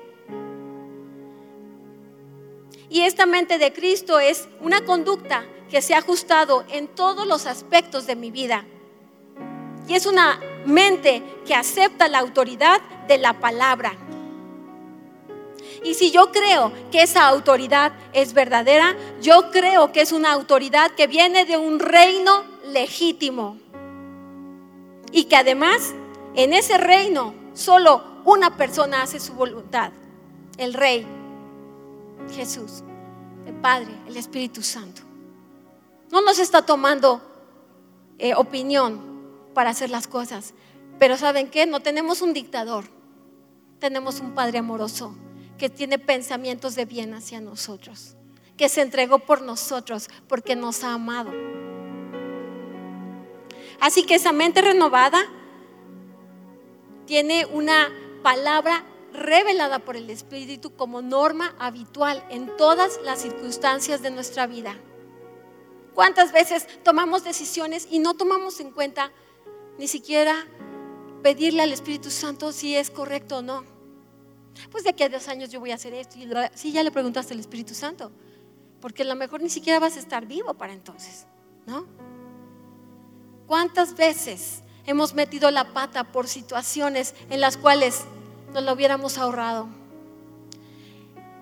Y 2.88 3.00
esta 3.00 3.26
mente 3.26 3.58
de 3.58 3.72
Cristo 3.72 4.20
es 4.20 4.48
una 4.60 4.84
conducta 4.84 5.44
que 5.70 5.82
se 5.82 5.94
ha 5.94 5.98
ajustado 5.98 6.64
en 6.70 6.86
todos 6.86 7.26
los 7.26 7.46
aspectos 7.46 8.06
de 8.06 8.14
mi 8.14 8.30
vida. 8.30 8.64
Y 9.88 9.94
es 9.94 10.06
una 10.06 10.40
mente 10.64 11.22
que 11.46 11.54
acepta 11.54 12.06
la 12.08 12.20
autoridad 12.20 12.80
de 13.08 13.18
la 13.18 13.40
palabra. 13.40 13.96
Y 15.84 15.92
si 15.94 16.10
yo 16.10 16.32
creo 16.32 16.72
que 16.90 17.02
esa 17.02 17.28
autoridad 17.28 17.92
es 18.14 18.32
verdadera, 18.32 18.96
yo 19.20 19.50
creo 19.50 19.92
que 19.92 20.00
es 20.00 20.12
una 20.12 20.32
autoridad 20.32 20.90
que 20.92 21.06
viene 21.06 21.44
de 21.44 21.58
un 21.58 21.78
reino 21.78 22.42
legítimo. 22.64 23.58
Y 25.12 25.24
que 25.24 25.36
además 25.36 25.94
en 26.34 26.54
ese 26.54 26.78
reino 26.78 27.34
solo 27.52 28.02
una 28.24 28.56
persona 28.56 29.02
hace 29.02 29.20
su 29.20 29.34
voluntad, 29.34 29.92
el 30.56 30.72
rey, 30.72 31.06
Jesús, 32.34 32.82
el 33.46 33.54
Padre, 33.54 33.94
el 34.06 34.16
Espíritu 34.16 34.62
Santo. 34.62 35.02
No 36.10 36.22
nos 36.22 36.38
está 36.38 36.62
tomando 36.62 37.20
eh, 38.18 38.34
opinión 38.34 39.00
para 39.52 39.68
hacer 39.68 39.90
las 39.90 40.08
cosas, 40.08 40.54
pero 40.98 41.18
¿saben 41.18 41.50
qué? 41.50 41.66
No 41.66 41.80
tenemos 41.80 42.22
un 42.22 42.32
dictador, 42.32 42.86
tenemos 43.80 44.20
un 44.20 44.34
Padre 44.34 44.58
amoroso 44.58 45.14
que 45.58 45.68
tiene 45.68 45.98
pensamientos 45.98 46.74
de 46.74 46.84
bien 46.84 47.14
hacia 47.14 47.40
nosotros, 47.40 48.16
que 48.56 48.68
se 48.68 48.82
entregó 48.82 49.20
por 49.20 49.42
nosotros 49.42 50.08
porque 50.28 50.56
nos 50.56 50.84
ha 50.84 50.94
amado. 50.94 51.32
Así 53.80 54.04
que 54.04 54.14
esa 54.14 54.32
mente 54.32 54.62
renovada 54.62 55.24
tiene 57.06 57.46
una 57.46 57.90
palabra 58.22 58.84
revelada 59.12 59.78
por 59.78 59.96
el 59.96 60.10
Espíritu 60.10 60.74
como 60.74 61.02
norma 61.02 61.54
habitual 61.58 62.24
en 62.30 62.56
todas 62.56 62.98
las 63.04 63.20
circunstancias 63.20 64.02
de 64.02 64.10
nuestra 64.10 64.46
vida. 64.46 64.76
¿Cuántas 65.94 66.32
veces 66.32 66.66
tomamos 66.82 67.22
decisiones 67.22 67.86
y 67.90 68.00
no 68.00 68.14
tomamos 68.14 68.58
en 68.58 68.72
cuenta 68.72 69.12
ni 69.78 69.86
siquiera 69.86 70.34
pedirle 71.22 71.62
al 71.62 71.72
Espíritu 71.72 72.10
Santo 72.10 72.52
si 72.52 72.74
es 72.74 72.90
correcto 72.90 73.38
o 73.38 73.42
no? 73.42 73.73
Pues 74.70 74.84
de 74.84 74.90
aquí 74.90 75.02
a 75.02 75.08
dos 75.08 75.28
años 75.28 75.50
yo 75.50 75.60
voy 75.60 75.70
a 75.70 75.74
hacer 75.74 75.94
esto. 75.94 76.18
Y 76.18 76.28
sí, 76.54 76.72
ya 76.72 76.82
le 76.82 76.90
preguntaste 76.90 77.34
al 77.34 77.40
Espíritu 77.40 77.74
Santo. 77.74 78.10
Porque 78.80 79.02
a 79.02 79.06
lo 79.06 79.14
mejor 79.14 79.42
ni 79.42 79.50
siquiera 79.50 79.78
vas 79.78 79.96
a 79.96 80.00
estar 80.00 80.26
vivo 80.26 80.54
para 80.54 80.72
entonces, 80.72 81.26
¿no? 81.66 81.86
¿Cuántas 83.46 83.94
veces 83.94 84.62
hemos 84.86 85.14
metido 85.14 85.50
la 85.50 85.72
pata 85.72 86.04
por 86.04 86.28
situaciones 86.28 87.14
en 87.30 87.40
las 87.40 87.56
cuales 87.56 88.04
nos 88.52 88.62
lo 88.62 88.72
hubiéramos 88.72 89.18
ahorrado? 89.18 89.68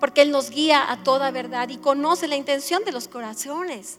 Porque 0.01 0.23
Él 0.23 0.31
nos 0.31 0.51
guía 0.51 0.91
a 0.91 1.03
toda 1.03 1.31
verdad 1.31 1.69
y 1.69 1.79
conoce 1.79 2.29
la 2.29 2.37
intención 2.37 2.85
de 2.85 2.93
los 2.93 3.09
corazones. 3.09 3.99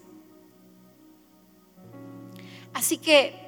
Así 2.74 2.98
que 2.98 3.40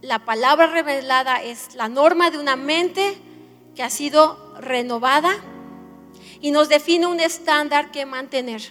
la 0.00 0.24
palabra 0.24 0.66
revelada 0.66 1.42
es 1.42 1.74
la 1.74 1.88
norma 1.88 2.30
de 2.30 2.38
una 2.38 2.56
mente 2.56 3.20
que 3.76 3.82
ha 3.82 3.90
sido 3.90 4.38
renovada 4.58 5.36
y 6.40 6.50
nos 6.50 6.68
define 6.68 7.06
un 7.06 7.20
estándar 7.20 7.92
que 7.92 8.06
mantener. 8.06 8.62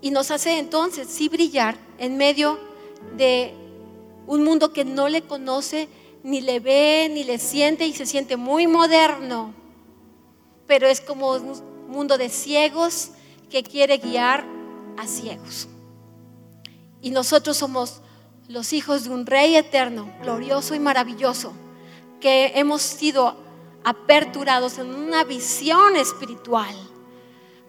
Y 0.00 0.10
nos 0.10 0.30
hace 0.30 0.58
entonces 0.58 1.06
sí 1.08 1.28
brillar 1.28 1.76
en 1.98 2.16
medio 2.16 2.58
de 3.16 3.54
un 4.26 4.42
mundo 4.42 4.72
que 4.72 4.86
no 4.86 5.08
le 5.08 5.22
conoce, 5.22 5.88
ni 6.22 6.40
le 6.40 6.60
ve, 6.60 7.10
ni 7.12 7.24
le 7.24 7.38
siente 7.38 7.86
y 7.86 7.92
se 7.92 8.06
siente 8.06 8.36
muy 8.36 8.66
moderno. 8.66 9.52
Pero 10.66 10.86
es 10.86 11.02
como 11.02 11.32
un 11.32 11.88
mundo 11.88 12.16
de 12.16 12.30
ciegos 12.30 13.10
que 13.50 13.62
quiere 13.62 13.98
guiar 13.98 14.46
a 14.96 15.06
ciegos. 15.06 15.68
Y 17.02 17.10
nosotros 17.10 17.58
somos 17.58 18.00
los 18.48 18.72
hijos 18.72 19.04
de 19.04 19.10
un 19.10 19.26
rey 19.26 19.56
eterno, 19.56 20.10
glorioso 20.22 20.74
y 20.74 20.78
maravilloso, 20.78 21.52
que 22.20 22.52
hemos 22.54 22.82
sido 22.82 23.36
aperturados 23.82 24.78
en 24.78 24.94
una 24.94 25.24
visión 25.24 25.96
espiritual 25.96 26.74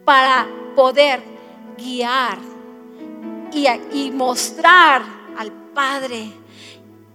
para 0.03 0.47
poder 0.75 1.21
guiar 1.77 2.37
y, 3.93 4.11
mostrar 4.11 5.03
al 5.37 5.51
Padre 5.73 6.31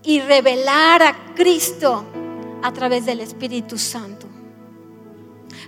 y 0.03 0.21
revelar 0.21 1.03
a 1.03 1.35
Cristo 1.35 2.05
a 2.63 2.73
través 2.73 3.07
del 3.07 3.21
Espíritu 3.21 3.79
Santo. 3.79 4.27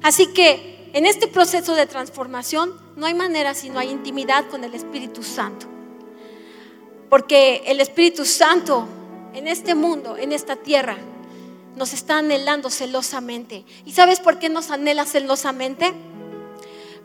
Así 0.02 0.28
que 0.28 0.90
en 0.92 1.06
este 1.06 1.26
proceso 1.26 1.74
de 1.74 1.86
transformación 1.86 2.72
no 2.96 3.06
hay 3.06 3.14
manera 3.14 3.54
si 3.54 3.70
no 3.70 3.78
hay 3.78 3.90
intimidad 3.90 4.48
con 4.48 4.64
el 4.64 4.74
Espíritu 4.74 5.22
Santo. 5.22 5.66
Porque 7.10 7.62
el 7.66 7.80
Espíritu 7.80 8.24
Santo 8.24 8.86
en 9.34 9.48
este 9.48 9.74
mundo, 9.74 10.16
en 10.16 10.32
esta 10.32 10.56
tierra, 10.56 10.96
nos 11.76 11.92
está 11.92 12.18
anhelando 12.18 12.70
celosamente. 12.70 13.64
¿Y 13.84 13.92
sabes 13.92 14.20
por 14.20 14.38
qué 14.38 14.48
nos 14.48 14.70
anhela 14.70 15.04
celosamente? 15.04 15.92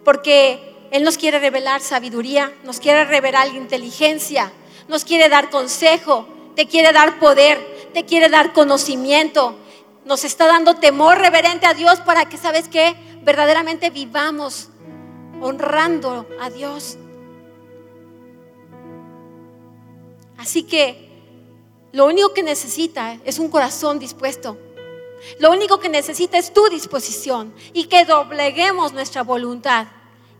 Porque 0.04 0.88
Él 0.92 1.04
nos 1.04 1.18
quiere 1.18 1.40
revelar 1.40 1.82
sabiduría, 1.82 2.52
nos 2.64 2.80
quiere 2.80 3.06
revelar 3.06 3.48
inteligencia, 3.56 4.52
nos 4.88 5.06
quiere 5.06 5.30
dar 5.30 5.50
consejo, 5.50 6.28
te 6.56 6.68
quiere 6.68 6.92
dar 6.92 7.20
poder, 7.20 7.92
te 7.94 8.06
quiere 8.06 8.30
dar 8.30 8.54
conocimiento. 8.54 9.58
Nos 10.06 10.24
está 10.24 10.48
dando 10.48 10.76
temor 10.76 11.18
reverente 11.18 11.66
a 11.66 11.74
Dios 11.74 12.00
para 12.02 12.26
que, 12.26 12.38
¿sabes 12.38 12.68
qué? 12.68 12.96
Verdaderamente 13.24 13.90
vivamos 13.90 14.70
honrando 15.42 16.28
a 16.42 16.50
Dios. 16.50 16.98
Así 20.38 20.64
que 20.64 21.03
lo 21.94 22.08
único 22.08 22.34
que 22.34 22.42
necesita 22.42 23.20
es 23.24 23.38
un 23.38 23.50
corazón 23.50 24.00
dispuesto. 24.00 24.58
Lo 25.40 25.52
único 25.52 25.80
que 25.80 25.90
necesita 25.90 26.40
es 26.40 26.52
tu 26.52 26.68
disposición 26.68 27.54
y 27.72 27.86
que 27.86 28.04
dobleguemos 28.04 28.94
nuestra 28.94 29.22
voluntad. 29.22 29.86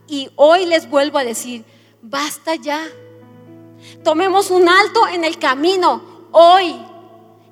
Y 0.08 0.28
hoy 0.34 0.66
les 0.66 0.90
vuelvo 0.90 1.18
a 1.18 1.24
decir, 1.24 1.64
basta 2.02 2.56
ya. 2.56 2.84
Tomemos 4.02 4.50
un 4.50 4.68
alto 4.68 5.06
en 5.06 5.24
el 5.24 5.38
camino 5.38 6.26
hoy 6.32 6.74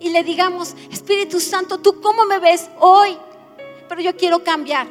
y 0.00 0.10
le 0.10 0.24
digamos, 0.24 0.74
Espíritu 0.90 1.38
Santo, 1.38 1.78
¿tú 1.78 2.00
cómo 2.00 2.24
me 2.24 2.40
ves 2.40 2.68
hoy? 2.80 3.16
Pero 3.88 4.00
yo 4.00 4.16
quiero 4.16 4.42
cambiar. 4.42 4.88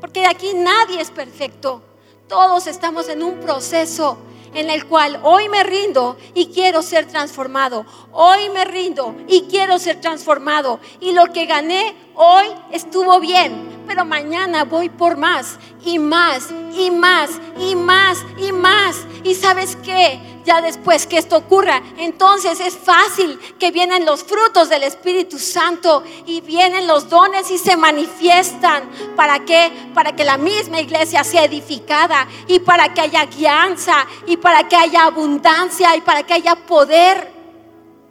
Porque 0.00 0.18
de 0.20 0.26
aquí 0.26 0.52
nadie 0.52 1.00
es 1.00 1.12
perfecto. 1.12 1.80
Todos 2.26 2.66
estamos 2.66 3.08
en 3.08 3.22
un 3.22 3.38
proceso 3.38 4.18
en 4.54 4.70
el 4.70 4.86
cual 4.86 5.20
hoy 5.22 5.48
me 5.48 5.62
rindo 5.64 6.16
y 6.34 6.46
quiero 6.46 6.82
ser 6.82 7.06
transformado. 7.06 7.84
Hoy 8.12 8.48
me 8.50 8.64
rindo 8.64 9.14
y 9.28 9.42
quiero 9.42 9.78
ser 9.78 10.00
transformado. 10.00 10.80
Y 11.00 11.12
lo 11.12 11.32
que 11.32 11.46
gané 11.46 11.94
hoy 12.14 12.46
estuvo 12.72 13.20
bien, 13.20 13.84
pero 13.86 14.04
mañana 14.04 14.64
voy 14.64 14.88
por 14.88 15.16
más 15.16 15.58
y 15.84 15.98
más 15.98 16.50
y 16.72 16.90
más 16.90 17.30
y 17.58 17.74
más 17.74 18.24
y 18.38 18.52
más. 18.52 19.06
Y 19.24 19.34
sabes 19.34 19.76
qué? 19.76 20.33
Ya 20.44 20.60
después 20.60 21.06
que 21.06 21.16
esto 21.16 21.38
ocurra, 21.38 21.82
entonces 21.96 22.60
es 22.60 22.74
fácil 22.76 23.38
que 23.58 23.70
vienen 23.70 24.04
los 24.04 24.22
frutos 24.24 24.68
del 24.68 24.82
Espíritu 24.82 25.38
Santo 25.38 26.04
y 26.26 26.42
vienen 26.42 26.86
los 26.86 27.08
dones 27.08 27.50
y 27.50 27.56
se 27.56 27.76
manifiestan. 27.76 28.90
¿Para 29.16 29.44
qué? 29.46 29.72
Para 29.94 30.14
que 30.14 30.22
la 30.22 30.36
misma 30.36 30.80
iglesia 30.80 31.24
sea 31.24 31.44
edificada 31.44 32.28
y 32.46 32.58
para 32.58 32.92
que 32.92 33.00
haya 33.00 33.24
guianza 33.24 34.06
y 34.26 34.36
para 34.36 34.68
que 34.68 34.76
haya 34.76 35.06
abundancia 35.06 35.96
y 35.96 36.02
para 36.02 36.22
que 36.24 36.34
haya 36.34 36.54
poder. 36.54 37.32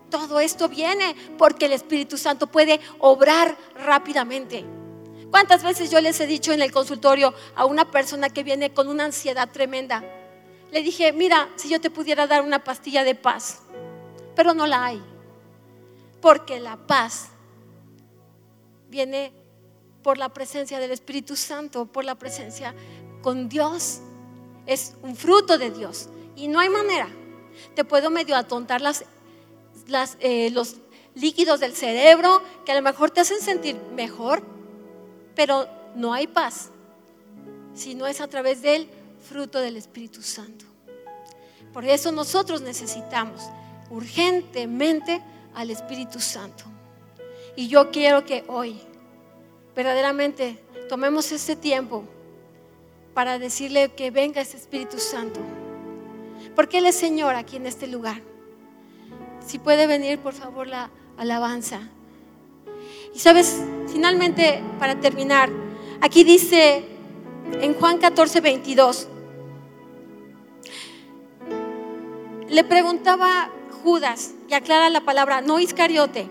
Todo 0.10 0.40
esto 0.40 0.68
viene 0.70 1.16
porque 1.38 1.66
el 1.66 1.74
Espíritu 1.74 2.18
Santo 2.18 2.48
puede 2.48 2.80
obrar 3.00 3.56
rápidamente. 3.76 4.66
¿Cuántas 5.30 5.64
veces 5.64 5.92
yo 5.92 6.02
les 6.02 6.20
he 6.20 6.28
dicho 6.28 6.52
en 6.52 6.62
el 6.62 6.72
consultorio 6.72 7.34
a 7.56 7.66
una 7.66 7.90
persona 7.90 8.30
que 8.30 8.44
viene 8.44 8.72
con 8.72 8.88
una 8.88 9.06
ansiedad 9.06 9.50
tremenda? 9.52 10.04
Le 10.74 10.82
dije, 10.82 11.14
mira, 11.14 11.50
si 11.56 11.70
yo 11.70 11.80
te 11.80 11.92
pudiera 11.92 12.26
dar 12.26 12.42
una 12.42 12.64
pastilla 12.64 13.04
de 13.04 13.14
paz, 13.14 13.60
pero 14.36 14.56
no 14.56 14.66
la 14.66 14.86
hay. 14.86 15.04
Porque 16.20 16.60
la 16.60 16.78
paz 16.78 17.28
viene 18.90 19.32
por 20.02 20.18
la 20.18 20.30
presencia 20.30 20.80
del 20.80 20.90
Espíritu 20.90 21.36
Santo, 21.36 21.86
por 21.86 22.04
la 22.04 22.16
presencia 22.16 22.74
con 23.22 23.50
Dios. 23.50 24.00
Es 24.66 24.96
un 25.04 25.16
fruto 25.16 25.60
de 25.60 25.70
Dios. 25.70 26.10
Y 26.36 26.48
no 26.48 26.60
hay 26.60 26.70
manera. 26.70 27.08
Te 27.76 27.86
puedo 27.86 28.10
medio 28.10 28.36
atontar 28.36 28.82
las, 28.82 29.06
eh, 30.22 30.50
los 30.50 30.78
líquidos 31.14 31.60
del 31.60 31.76
cerebro 31.76 32.42
que 32.66 32.72
a 32.72 32.76
lo 32.76 32.82
mejor 32.82 33.12
te 33.12 33.22
hacen 33.22 33.42
sentir 33.42 33.76
mejor, 33.94 34.42
pero 35.36 35.68
no 35.94 36.14
hay 36.14 36.26
paz 36.26 36.72
si 37.76 37.96
no 37.96 38.08
es 38.08 38.22
a 38.22 38.28
través 38.28 38.62
del 38.64 38.90
fruto 39.24 39.60
del 39.60 39.78
Espíritu 39.78 40.22
Santo. 40.22 40.66
Por 41.74 41.86
eso 41.86 42.12
nosotros 42.12 42.62
necesitamos 42.62 43.42
urgentemente 43.90 45.22
al 45.56 45.70
Espíritu 45.70 46.20
Santo. 46.20 46.66
Y 47.56 47.68
yo 47.68 47.92
quiero 47.92 48.26
que 48.26 48.44
hoy 48.48 48.80
verdaderamente 49.76 50.64
tomemos 50.90 51.32
este 51.32 51.56
tiempo 51.56 52.04
para 53.14 53.40
decirle 53.40 53.92
que 53.94 54.12
venga 54.12 54.42
ese 54.42 54.58
Espíritu 54.58 55.00
Santo. 55.00 55.40
Porque 56.56 56.80
Él 56.80 56.86
es 56.86 56.96
Señor 56.96 57.36
aquí 57.36 57.56
en 57.56 57.66
este 57.66 57.88
lugar. 57.88 58.22
Si 59.46 59.60
puede 59.60 59.88
venir, 59.88 60.20
por 60.20 60.34
favor, 60.34 60.68
la 60.68 60.90
alabanza. 61.18 61.82
Y 63.14 63.20
sabes, 63.20 63.62
finalmente, 63.92 64.64
para 64.80 65.00
terminar, 65.00 65.50
aquí 66.02 66.24
dice 66.24 66.86
en 67.62 67.74
Juan 67.76 67.98
14, 67.98 68.42
22, 68.42 69.08
le 72.54 72.64
preguntaba 72.64 73.50
Judas, 73.84 74.32
y 74.48 74.54
aclara 74.54 74.90
la 74.90 75.02
palabra, 75.02 75.42
no 75.42 75.60
Iscariote, 75.60 76.30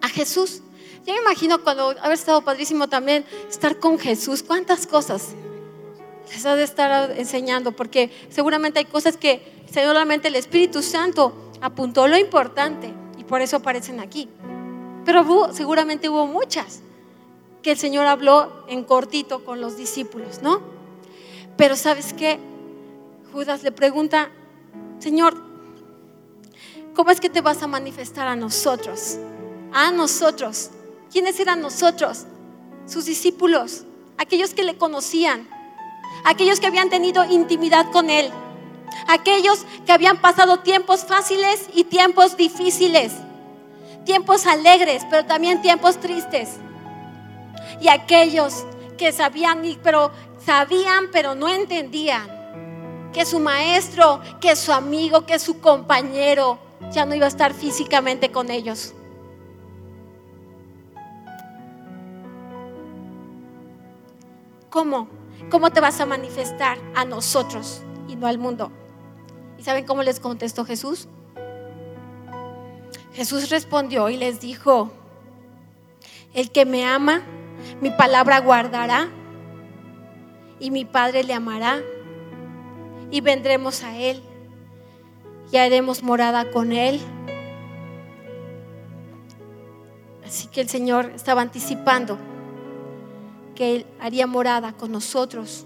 a 0.00 0.08
Jesús. 0.08 0.62
Yo 1.06 1.12
me 1.12 1.20
imagino 1.20 1.62
cuando 1.62 1.90
haber 1.90 2.12
estado 2.12 2.42
padrísimo 2.42 2.88
también 2.88 3.24
estar 3.48 3.78
con 3.78 3.98
Jesús, 3.98 4.42
cuántas 4.42 4.86
cosas 4.86 5.34
les 6.30 6.46
ha 6.46 6.56
de 6.56 6.64
estar 6.64 7.12
enseñando, 7.18 7.72
porque 7.72 8.10
seguramente 8.30 8.78
hay 8.78 8.86
cosas 8.86 9.16
que 9.18 9.62
seguramente 9.70 10.28
el 10.28 10.34
Espíritu 10.34 10.82
Santo 10.82 11.52
apuntó 11.60 12.08
lo 12.08 12.16
importante 12.16 12.92
y 13.18 13.24
por 13.24 13.42
eso 13.42 13.58
aparecen 13.58 14.00
aquí. 14.00 14.28
Pero 15.04 15.52
seguramente 15.52 16.08
hubo 16.08 16.26
muchas 16.26 16.80
que 17.62 17.72
el 17.72 17.78
Señor 17.78 18.06
habló 18.06 18.64
en 18.68 18.84
cortito 18.84 19.44
con 19.44 19.60
los 19.60 19.76
discípulos, 19.76 20.40
¿no? 20.42 20.62
Pero 21.58 21.76
sabes 21.76 22.14
qué? 22.14 22.38
Judas 23.32 23.62
le 23.62 23.72
pregunta, 23.72 24.30
Señor, 25.04 25.36
¿cómo 26.96 27.10
es 27.10 27.20
que 27.20 27.28
te 27.28 27.42
vas 27.42 27.62
a 27.62 27.66
manifestar 27.66 28.26
a 28.26 28.36
nosotros? 28.36 29.18
A 29.70 29.90
nosotros. 29.90 30.70
¿Quiénes 31.12 31.38
eran 31.38 31.60
nosotros? 31.60 32.24
Sus 32.86 33.04
discípulos, 33.04 33.84
aquellos 34.16 34.54
que 34.54 34.62
le 34.62 34.78
conocían, 34.78 35.46
aquellos 36.24 36.58
que 36.58 36.68
habían 36.68 36.88
tenido 36.88 37.22
intimidad 37.26 37.92
con 37.92 38.08
Él, 38.08 38.30
aquellos 39.06 39.66
que 39.84 39.92
habían 39.92 40.22
pasado 40.22 40.60
tiempos 40.60 41.04
fáciles 41.04 41.68
y 41.74 41.84
tiempos 41.84 42.38
difíciles 42.38 43.12
tiempos 44.06 44.46
alegres, 44.46 45.02
pero 45.10 45.26
también 45.26 45.60
tiempos 45.60 46.00
tristes. 46.00 46.56
Y 47.78 47.88
aquellos 47.88 48.64
que 48.96 49.12
sabían, 49.12 49.60
pero 49.82 50.12
sabían, 50.46 51.10
pero 51.12 51.34
no 51.34 51.48
entendían 51.48 52.33
que 53.14 53.24
su 53.24 53.38
maestro, 53.38 54.20
que 54.40 54.56
su 54.56 54.72
amigo, 54.72 55.24
que 55.24 55.38
su 55.38 55.60
compañero 55.60 56.58
ya 56.92 57.06
no 57.06 57.14
iba 57.14 57.26
a 57.26 57.28
estar 57.28 57.54
físicamente 57.54 58.32
con 58.32 58.50
ellos. 58.50 58.92
¿Cómo? 64.68 65.08
¿Cómo 65.48 65.70
te 65.70 65.80
vas 65.80 66.00
a 66.00 66.06
manifestar 66.06 66.76
a 66.96 67.04
nosotros 67.04 67.82
y 68.08 68.16
no 68.16 68.26
al 68.26 68.38
mundo? 68.38 68.72
¿Y 69.58 69.62
saben 69.62 69.86
cómo 69.86 70.02
les 70.02 70.18
contestó 70.18 70.64
Jesús? 70.64 71.06
Jesús 73.12 73.48
respondió 73.48 74.10
y 74.10 74.16
les 74.16 74.40
dijo, 74.40 74.90
el 76.32 76.50
que 76.50 76.64
me 76.64 76.84
ama, 76.84 77.22
mi 77.80 77.90
palabra 77.90 78.40
guardará 78.40 79.08
y 80.58 80.72
mi 80.72 80.84
Padre 80.84 81.22
le 81.22 81.32
amará 81.32 81.80
y 83.14 83.20
vendremos 83.20 83.84
a 83.84 83.96
Él 83.96 84.20
y 85.52 85.56
haremos 85.56 86.02
morada 86.02 86.50
con 86.50 86.72
Él. 86.72 87.00
Así 90.26 90.48
que 90.48 90.60
el 90.60 90.68
Señor 90.68 91.12
estaba 91.14 91.40
anticipando 91.40 92.18
que 93.54 93.76
Él 93.76 93.86
haría 94.00 94.26
morada 94.26 94.72
con 94.72 94.90
nosotros 94.90 95.64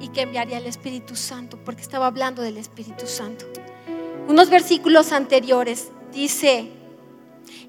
y 0.00 0.08
que 0.08 0.22
enviaría 0.22 0.58
el 0.58 0.66
Espíritu 0.66 1.14
Santo, 1.14 1.60
porque 1.64 1.82
estaba 1.82 2.08
hablando 2.08 2.42
del 2.42 2.56
Espíritu 2.56 3.06
Santo. 3.06 3.44
Unos 4.26 4.50
versículos 4.50 5.12
anteriores 5.12 5.92
dice, 6.12 6.72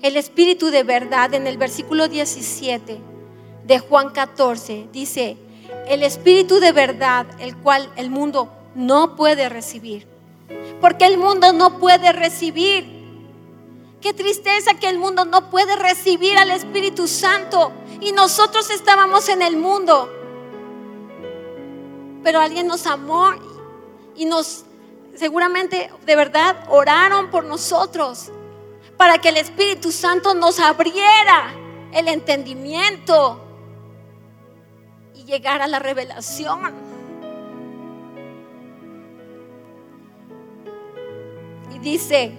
el 0.02 0.18
Espíritu 0.18 0.72
de 0.72 0.82
verdad 0.82 1.36
en 1.36 1.46
el 1.46 1.60
versículo 1.60 2.08
17 2.08 2.98
de 3.68 3.78
Juan 3.78 4.10
14 4.10 4.88
dice, 4.92 5.38
el 5.90 6.04
Espíritu 6.04 6.60
de 6.60 6.72
verdad, 6.72 7.26
el 7.40 7.58
cual 7.58 7.92
el 7.96 8.12
mundo 8.12 8.48
no 8.76 9.16
puede 9.16 9.50
recibir. 9.50 10.08
Porque 10.80 11.06
el 11.06 11.18
mundo 11.18 11.52
no 11.52 11.80
puede 11.80 12.14
recibir. 12.14 12.88
Qué 14.00 14.14
tristeza 14.14 14.76
que 14.76 14.88
el 14.88 15.00
mundo 15.00 15.26
no 15.26 15.50
puede 15.50 15.76
recibir 15.76 16.38
al 16.38 16.52
Espíritu 16.52 17.08
Santo. 17.08 17.72
Y 18.02 18.12
nosotros 18.12 18.70
estábamos 18.70 19.30
en 19.30 19.42
el 19.42 19.58
mundo. 19.58 20.10
Pero 22.24 22.40
alguien 22.40 22.68
nos 22.68 22.86
amó 22.86 23.32
y 24.16 24.26
nos, 24.26 24.66
seguramente 25.16 25.92
de 26.06 26.16
verdad, 26.16 26.56
oraron 26.70 27.32
por 27.32 27.46
nosotros 27.46 28.32
para 28.96 29.18
que 29.18 29.30
el 29.30 29.38
Espíritu 29.38 29.92
Santo 29.92 30.36
nos 30.36 30.60
abriera 30.60 31.52
el 31.94 32.08
entendimiento 32.10 33.49
y 35.30 35.34
llegara 35.34 35.66
a 35.66 35.68
la 35.68 35.78
revelación. 35.78 36.74
Y 41.72 41.80
dice, 41.80 42.32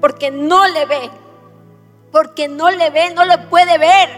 porque 0.00 0.30
no 0.30 0.66
le 0.68 0.86
ve, 0.86 1.10
porque 2.12 2.46
no 2.46 2.70
le 2.70 2.90
ve, 2.90 3.12
no 3.14 3.24
lo 3.24 3.48
puede 3.50 3.78
ver, 3.78 4.08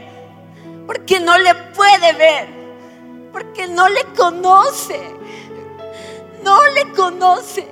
porque 0.86 1.20
no 1.20 1.38
le 1.38 1.55
puede 1.55 2.12
ver, 2.12 2.49
porque 3.32 3.66
no 3.66 3.88
le 3.88 4.05
conoce, 4.16 5.01
no 6.44 6.59
le 6.74 6.92
conoce. 6.92 7.66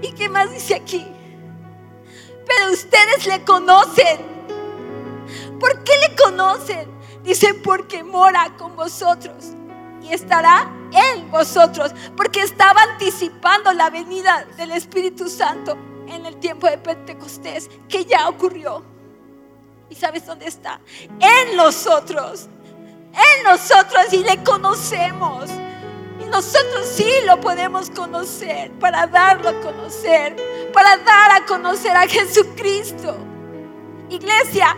¿Y 0.00 0.12
qué 0.12 0.28
más 0.28 0.50
dice 0.50 0.74
aquí? 0.74 1.14
pero 2.46 2.72
ustedes 2.72 3.26
le 3.26 3.44
conocen. 3.44 4.18
¿Por 5.58 5.82
qué 5.82 5.92
le 5.98 6.16
conocen? 6.16 6.93
Dice, 7.24 7.54
porque 7.54 8.04
mora 8.04 8.54
con 8.58 8.76
vosotros 8.76 9.52
y 10.02 10.12
estará 10.12 10.70
en 10.92 11.30
vosotros, 11.30 11.92
porque 12.16 12.42
estaba 12.42 12.82
anticipando 12.82 13.72
la 13.72 13.88
venida 13.88 14.44
del 14.58 14.72
Espíritu 14.72 15.28
Santo 15.28 15.76
en 16.06 16.26
el 16.26 16.36
tiempo 16.36 16.68
de 16.68 16.76
Pentecostés, 16.76 17.70
que 17.88 18.04
ya 18.04 18.28
ocurrió. 18.28 18.84
¿Y 19.88 19.94
sabes 19.94 20.26
dónde 20.26 20.46
está? 20.46 20.80
En 21.18 21.56
nosotros, 21.56 22.48
en 23.12 23.44
nosotros 23.44 24.12
y 24.12 24.18
le 24.18 24.42
conocemos. 24.44 25.48
Y 26.20 26.26
nosotros 26.26 26.86
sí 26.94 27.10
lo 27.26 27.40
podemos 27.40 27.90
conocer 27.90 28.70
para 28.72 29.06
darlo 29.06 29.48
a 29.48 29.60
conocer, 29.60 30.36
para 30.72 30.96
dar 30.98 31.32
a 31.32 31.46
conocer 31.46 31.96
a 31.96 32.06
Jesucristo. 32.06 33.16
Iglesia, 34.10 34.76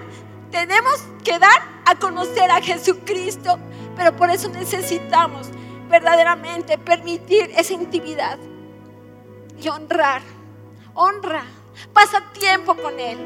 tenemos 0.51 1.03
que 1.27 1.41
dar 1.41 1.61
a 1.85 1.97
conocer 1.97 2.49
a 2.53 2.62
Jesucristo, 2.62 3.59
pero 3.97 4.14
por 4.14 4.31
eso 4.31 4.49
necesitamos 4.49 5.49
verdaderamente 5.91 6.79
permitir 6.79 7.51
esa 7.57 7.72
intimidad 7.72 8.39
y 9.61 9.68
honrar, 9.68 10.22
honra, 10.95 11.43
pasa 11.93 12.22
tiempo 12.39 12.77
con 12.77 13.01
Él. 13.01 13.18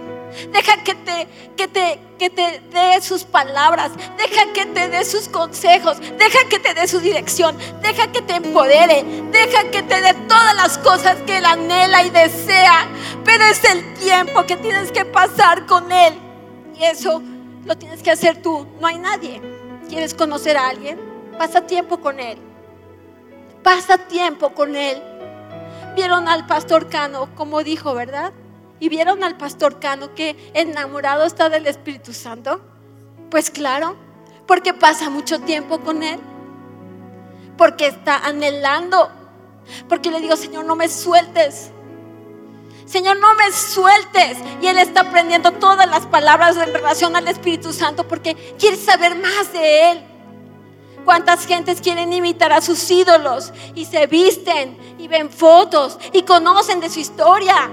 Deja 0.50 0.82
que 0.82 0.94
te, 0.94 1.28
que 1.58 1.68
te, 1.68 2.00
que 2.18 2.30
te 2.30 2.62
dé 2.70 3.02
sus 3.02 3.24
palabras. 3.24 3.92
Deja 4.16 4.50
que 4.54 4.64
te 4.64 4.88
dé 4.88 5.04
sus 5.04 5.28
consejos. 5.28 6.00
Deja 6.00 6.48
que 6.48 6.58
te 6.58 6.72
dé 6.72 6.88
su 6.88 7.00
dirección. 7.00 7.58
Deja 7.82 8.10
que 8.12 8.22
te 8.22 8.36
empodere. 8.36 9.04
Deja 9.30 9.70
que 9.70 9.82
te 9.82 10.00
dé 10.00 10.14
todas 10.26 10.54
las 10.54 10.78
cosas 10.78 11.16
que 11.26 11.38
Él 11.38 11.44
anhela 11.44 12.04
y 12.04 12.10
desea. 12.10 12.88
Pero 13.24 13.44
es 13.44 13.62
el 13.64 13.94
tiempo 13.94 14.46
que 14.46 14.56
tienes 14.56 14.90
que 14.92 15.04
pasar 15.04 15.66
con 15.66 15.90
Él. 15.90 16.14
Y 16.78 16.84
eso 16.84 17.20
lo 17.64 17.76
tienes 17.76 18.02
que 18.02 18.10
hacer 18.10 18.42
tú. 18.42 18.66
No 18.80 18.86
hay 18.86 18.98
nadie. 18.98 19.40
¿Quieres 19.88 20.14
conocer 20.14 20.56
a 20.56 20.68
alguien? 20.68 20.98
Pasa 21.38 21.66
tiempo 21.66 22.00
con 22.00 22.20
Él. 22.20 22.38
Pasa 23.62 23.98
tiempo 23.98 24.50
con 24.50 24.76
Él. 24.76 25.02
Vieron 25.94 26.28
al 26.28 26.46
pastor 26.46 26.88
Cano 26.88 27.28
como 27.34 27.62
dijo, 27.62 27.94
¿verdad? 27.94 28.32
y 28.80 28.88
vieron 28.88 29.22
al 29.22 29.36
pastor 29.36 29.78
Cano 29.78 30.14
que 30.14 30.34
enamorado 30.54 31.24
está 31.24 31.48
del 31.50 31.66
Espíritu 31.66 32.12
Santo? 32.12 32.60
Pues 33.30 33.50
claro, 33.50 33.94
porque 34.46 34.74
pasa 34.74 35.10
mucho 35.10 35.40
tiempo 35.40 35.80
con 35.80 36.02
Él, 36.02 36.18
porque 37.56 37.86
está 37.86 38.16
anhelando, 38.16 39.10
porque 39.88 40.10
le 40.10 40.20
digo, 40.20 40.34
Señor, 40.34 40.64
no 40.64 40.74
me 40.74 40.88
sueltes. 40.88 41.70
Señor, 42.90 43.18
no 43.18 43.34
me 43.34 43.52
sueltes. 43.52 44.38
Y 44.60 44.66
Él 44.66 44.78
está 44.78 45.02
aprendiendo 45.02 45.52
todas 45.52 45.88
las 45.88 46.06
palabras 46.06 46.56
en 46.56 46.72
relación 46.72 47.14
al 47.14 47.28
Espíritu 47.28 47.72
Santo 47.72 48.06
porque 48.08 48.34
quiere 48.58 48.76
saber 48.76 49.16
más 49.16 49.52
de 49.52 49.92
Él. 49.92 50.04
¿Cuántas 51.04 51.46
gentes 51.46 51.80
quieren 51.80 52.12
imitar 52.12 52.52
a 52.52 52.60
sus 52.60 52.90
ídolos 52.90 53.52
y 53.74 53.84
se 53.86 54.06
visten 54.06 54.76
y 54.98 55.08
ven 55.08 55.30
fotos 55.30 55.98
y 56.12 56.22
conocen 56.22 56.80
de 56.80 56.90
su 56.90 57.00
historia? 57.00 57.70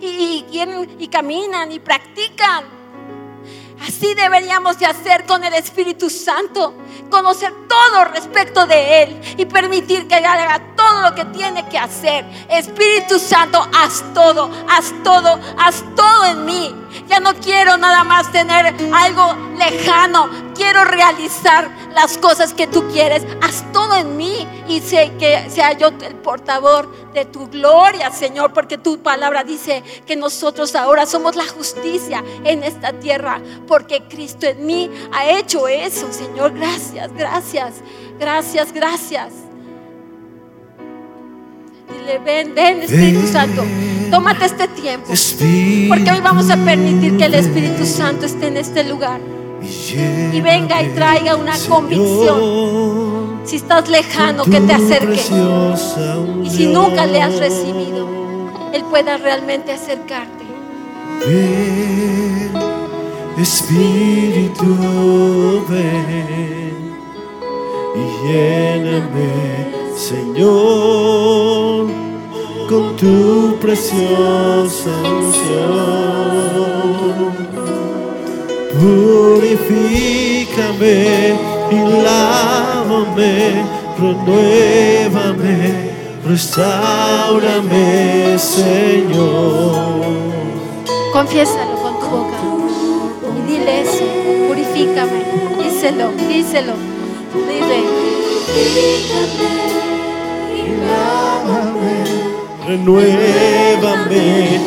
y, 0.00 0.44
y 0.98 1.08
caminan 1.08 1.72
y 1.72 1.78
practican. 1.78 2.79
Así 3.86 4.14
deberíamos 4.14 4.78
de 4.78 4.86
hacer 4.86 5.24
con 5.26 5.42
el 5.42 5.54
Espíritu 5.54 6.10
Santo, 6.10 6.74
conocer 7.10 7.52
todo 7.68 8.04
respecto 8.06 8.66
de 8.66 9.02
Él 9.02 9.20
y 9.38 9.46
permitir 9.46 10.06
que 10.06 10.16
haga 10.16 10.60
todo 10.76 11.02
lo 11.02 11.14
que 11.14 11.24
tiene 11.26 11.66
que 11.68 11.78
hacer. 11.78 12.24
Espíritu 12.48 13.18
Santo, 13.18 13.66
haz 13.74 14.04
todo, 14.12 14.50
haz 14.68 14.92
todo, 15.02 15.40
haz 15.58 15.82
todo 15.96 16.26
en 16.26 16.44
mí. 16.44 16.79
Ya 17.08 17.20
no 17.20 17.34
quiero 17.34 17.76
nada 17.76 18.04
más 18.04 18.30
tener 18.32 18.74
algo 18.92 19.36
lejano, 19.56 20.28
quiero 20.54 20.84
realizar 20.84 21.70
las 21.94 22.18
cosas 22.18 22.54
que 22.54 22.66
tú 22.66 22.88
quieres. 22.88 23.24
Haz 23.42 23.64
todo 23.72 23.94
en 23.96 24.16
mí 24.16 24.46
y 24.68 24.80
sé 24.80 25.12
que 25.18 25.48
sea 25.50 25.72
yo 25.72 25.88
el 25.88 26.14
portador 26.16 27.12
de 27.12 27.24
tu 27.24 27.48
gloria, 27.48 28.10
Señor, 28.10 28.52
porque 28.52 28.78
tu 28.78 29.02
palabra 29.02 29.44
dice 29.44 29.82
que 30.06 30.16
nosotros 30.16 30.74
ahora 30.74 31.06
somos 31.06 31.36
la 31.36 31.46
justicia 31.46 32.22
en 32.44 32.62
esta 32.62 32.92
tierra, 32.92 33.40
porque 33.66 34.04
Cristo 34.08 34.46
en 34.46 34.66
mí 34.66 34.90
ha 35.12 35.30
hecho 35.30 35.68
eso, 35.68 36.12
Señor. 36.12 36.54
Gracias, 36.54 37.12
gracias, 37.14 37.74
gracias, 38.18 38.72
gracias. 38.72 39.49
Dile, 41.92 42.18
ven, 42.24 42.54
ven, 42.54 42.82
Espíritu 42.82 43.26
Santo, 43.26 43.64
tómate 44.10 44.44
este 44.44 44.68
tiempo, 44.68 45.06
porque 45.08 46.10
hoy 46.12 46.20
vamos 46.22 46.50
a 46.50 46.56
permitir 46.56 47.16
que 47.16 47.24
el 47.24 47.34
Espíritu 47.34 47.84
Santo 47.86 48.26
esté 48.26 48.48
en 48.48 48.56
este 48.56 48.84
lugar 48.84 49.20
y 50.32 50.40
venga 50.40 50.82
y 50.82 50.88
traiga 50.90 51.36
una 51.36 51.52
convicción. 51.68 53.40
Si 53.44 53.56
estás 53.56 53.88
lejano, 53.88 54.44
que 54.44 54.60
te 54.60 54.72
acerque. 54.72 55.20
Y 56.44 56.50
si 56.50 56.66
nunca 56.66 57.06
le 57.06 57.22
has 57.22 57.38
recibido, 57.38 58.08
Él 58.72 58.84
pueda 58.84 59.16
realmente 59.16 59.72
acercarte. 59.72 60.44
Ven, 61.26 62.52
Espíritu, 63.38 64.66
ven 65.68 66.94
y 67.96 68.26
lléname, 68.26 69.79
Señor, 70.08 71.86
con 72.70 72.96
tu 72.96 73.56
preciosa 73.60 74.90
unción 75.18 75.90
Purifícame 78.80 80.16
y 81.70 81.74
lávame, 82.02 83.62
renuévame, 83.98 85.56
restaurame, 86.26 87.86
Señor. 88.38 90.00
Confiésalo 91.12 91.74
con 91.82 92.00
tu 92.00 92.06
boca 92.06 92.38
y 93.36 93.38
dile 93.50 93.82
eso, 93.82 94.04
purifícame, 94.48 95.20
díselo, 95.62 96.06
díselo, 96.26 96.74
dile. 97.34 97.80
Lávame 100.86 102.20
renuévame, 102.70 104.60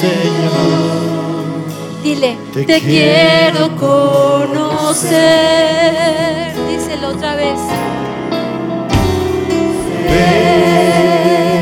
Señor. 0.00 0.84
Dile, 2.02 2.36
Te 2.52 2.64
te, 2.64 2.80
quiero 2.80 3.74
conocer. 3.76 5.14
Díselo 6.68 7.08
otra 7.08 7.36
vez. 7.36 7.58
Ven. 10.10 11.54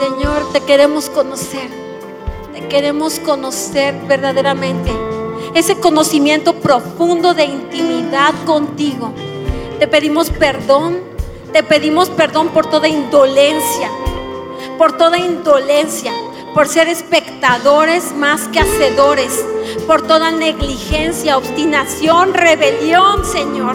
Señor, 0.00 0.52
te 0.52 0.60
queremos 0.60 1.08
conocer. 1.08 1.70
Te 2.52 2.66
queremos 2.66 3.20
conocer 3.20 3.94
verdaderamente. 4.08 4.90
Ese 5.54 5.76
conocimiento 5.76 6.54
profundo 6.54 7.32
de 7.32 7.44
intimidad 7.44 7.83
contigo. 8.44 9.12
Te 9.78 9.88
pedimos 9.88 10.30
perdón. 10.30 10.98
Te 11.52 11.62
pedimos 11.62 12.10
perdón 12.10 12.48
por 12.48 12.66
toda 12.66 12.88
indolencia. 12.88 13.90
Por 14.78 14.96
toda 14.96 15.18
indolencia. 15.18 16.12
Por 16.54 16.68
ser 16.68 16.88
espectadores 16.88 18.14
más 18.14 18.48
que 18.48 18.60
hacedores. 18.60 19.44
Por 19.86 20.06
toda 20.06 20.30
negligencia, 20.30 21.36
obstinación, 21.36 22.34
rebelión, 22.34 23.24
Señor 23.24 23.74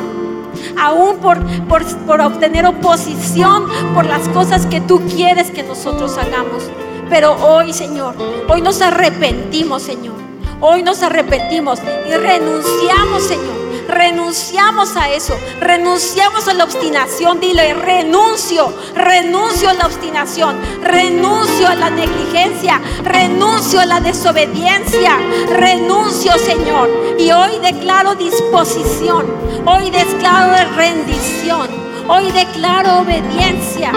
aún 0.77 1.17
por, 1.17 1.37
por, 1.67 1.85
por 2.05 2.21
obtener 2.21 2.65
oposición 2.65 3.67
por 3.93 4.05
las 4.05 4.27
cosas 4.29 4.65
que 4.65 4.81
tú 4.81 5.01
quieres 5.07 5.51
que 5.51 5.63
nosotros 5.63 6.17
hagamos. 6.17 6.69
Pero 7.09 7.33
hoy, 7.33 7.73
Señor, 7.73 8.15
hoy 8.47 8.61
nos 8.61 8.81
arrepentimos, 8.81 9.83
Señor. 9.83 10.15
Hoy 10.61 10.83
nos 10.83 11.01
arrepentimos 11.03 11.79
y 12.07 12.13
renunciamos, 12.13 13.23
Señor. 13.23 13.58
Renunciamos 13.89 14.95
a 14.95 15.09
eso, 15.09 15.35
renunciamos 15.59 16.47
a 16.47 16.53
la 16.53 16.63
obstinación, 16.63 17.39
dile, 17.39 17.73
renuncio, 17.73 18.71
renuncio 18.93 19.67
a 19.67 19.73
la 19.73 19.87
obstinación, 19.87 20.59
renuncio 20.83 21.67
a 21.67 21.73
la 21.73 21.89
negligencia, 21.89 22.79
renuncio 23.03 23.79
a 23.79 23.87
la 23.87 23.99
desobediencia, 23.99 25.17
renuncio, 25.47 26.37
Señor. 26.37 26.87
Y 27.17 27.31
hoy 27.31 27.57
declaro 27.63 28.13
disposición, 28.13 29.25
hoy 29.65 29.89
declaro 29.89 30.71
rendición, 30.75 31.67
hoy 32.07 32.31
declaro 32.31 32.99
obediencia, 32.99 33.91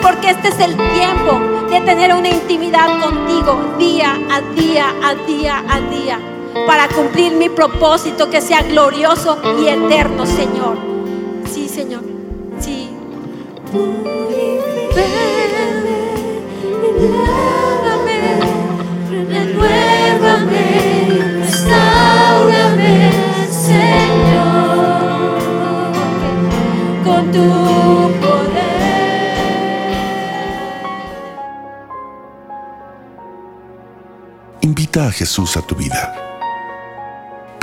porque 0.00 0.30
este 0.30 0.48
es 0.48 0.60
el 0.60 0.74
tiempo 0.94 1.68
de 1.68 1.82
tener 1.82 2.14
una 2.14 2.30
intimidad 2.30 2.88
contigo 3.00 3.74
día 3.78 4.18
a 4.30 4.40
día, 4.40 4.94
a 5.04 5.14
día, 5.26 5.62
a 5.68 5.80
día 5.80 6.35
para 6.66 6.88
cumplir 6.88 7.32
mi 7.32 7.48
propósito 7.48 8.30
que 8.30 8.40
sea 8.40 8.62
glorioso 8.62 9.38
y 9.60 9.68
eterno, 9.68 10.24
Señor. 10.26 10.78
Sí, 11.52 11.68
Señor. 11.68 12.02
Sí. 12.60 12.90
Renuévame, 16.82 18.20
renuévame, 19.10 20.64
restaurame, 21.40 23.12
Señor, 23.50 24.94
con 27.04 27.32
tu 27.32 27.46
poder. 28.20 28.96
Invita 34.62 35.06
a 35.08 35.10
Jesús 35.12 35.56
a 35.56 35.62
tu 35.62 35.74
vida. 35.74 36.25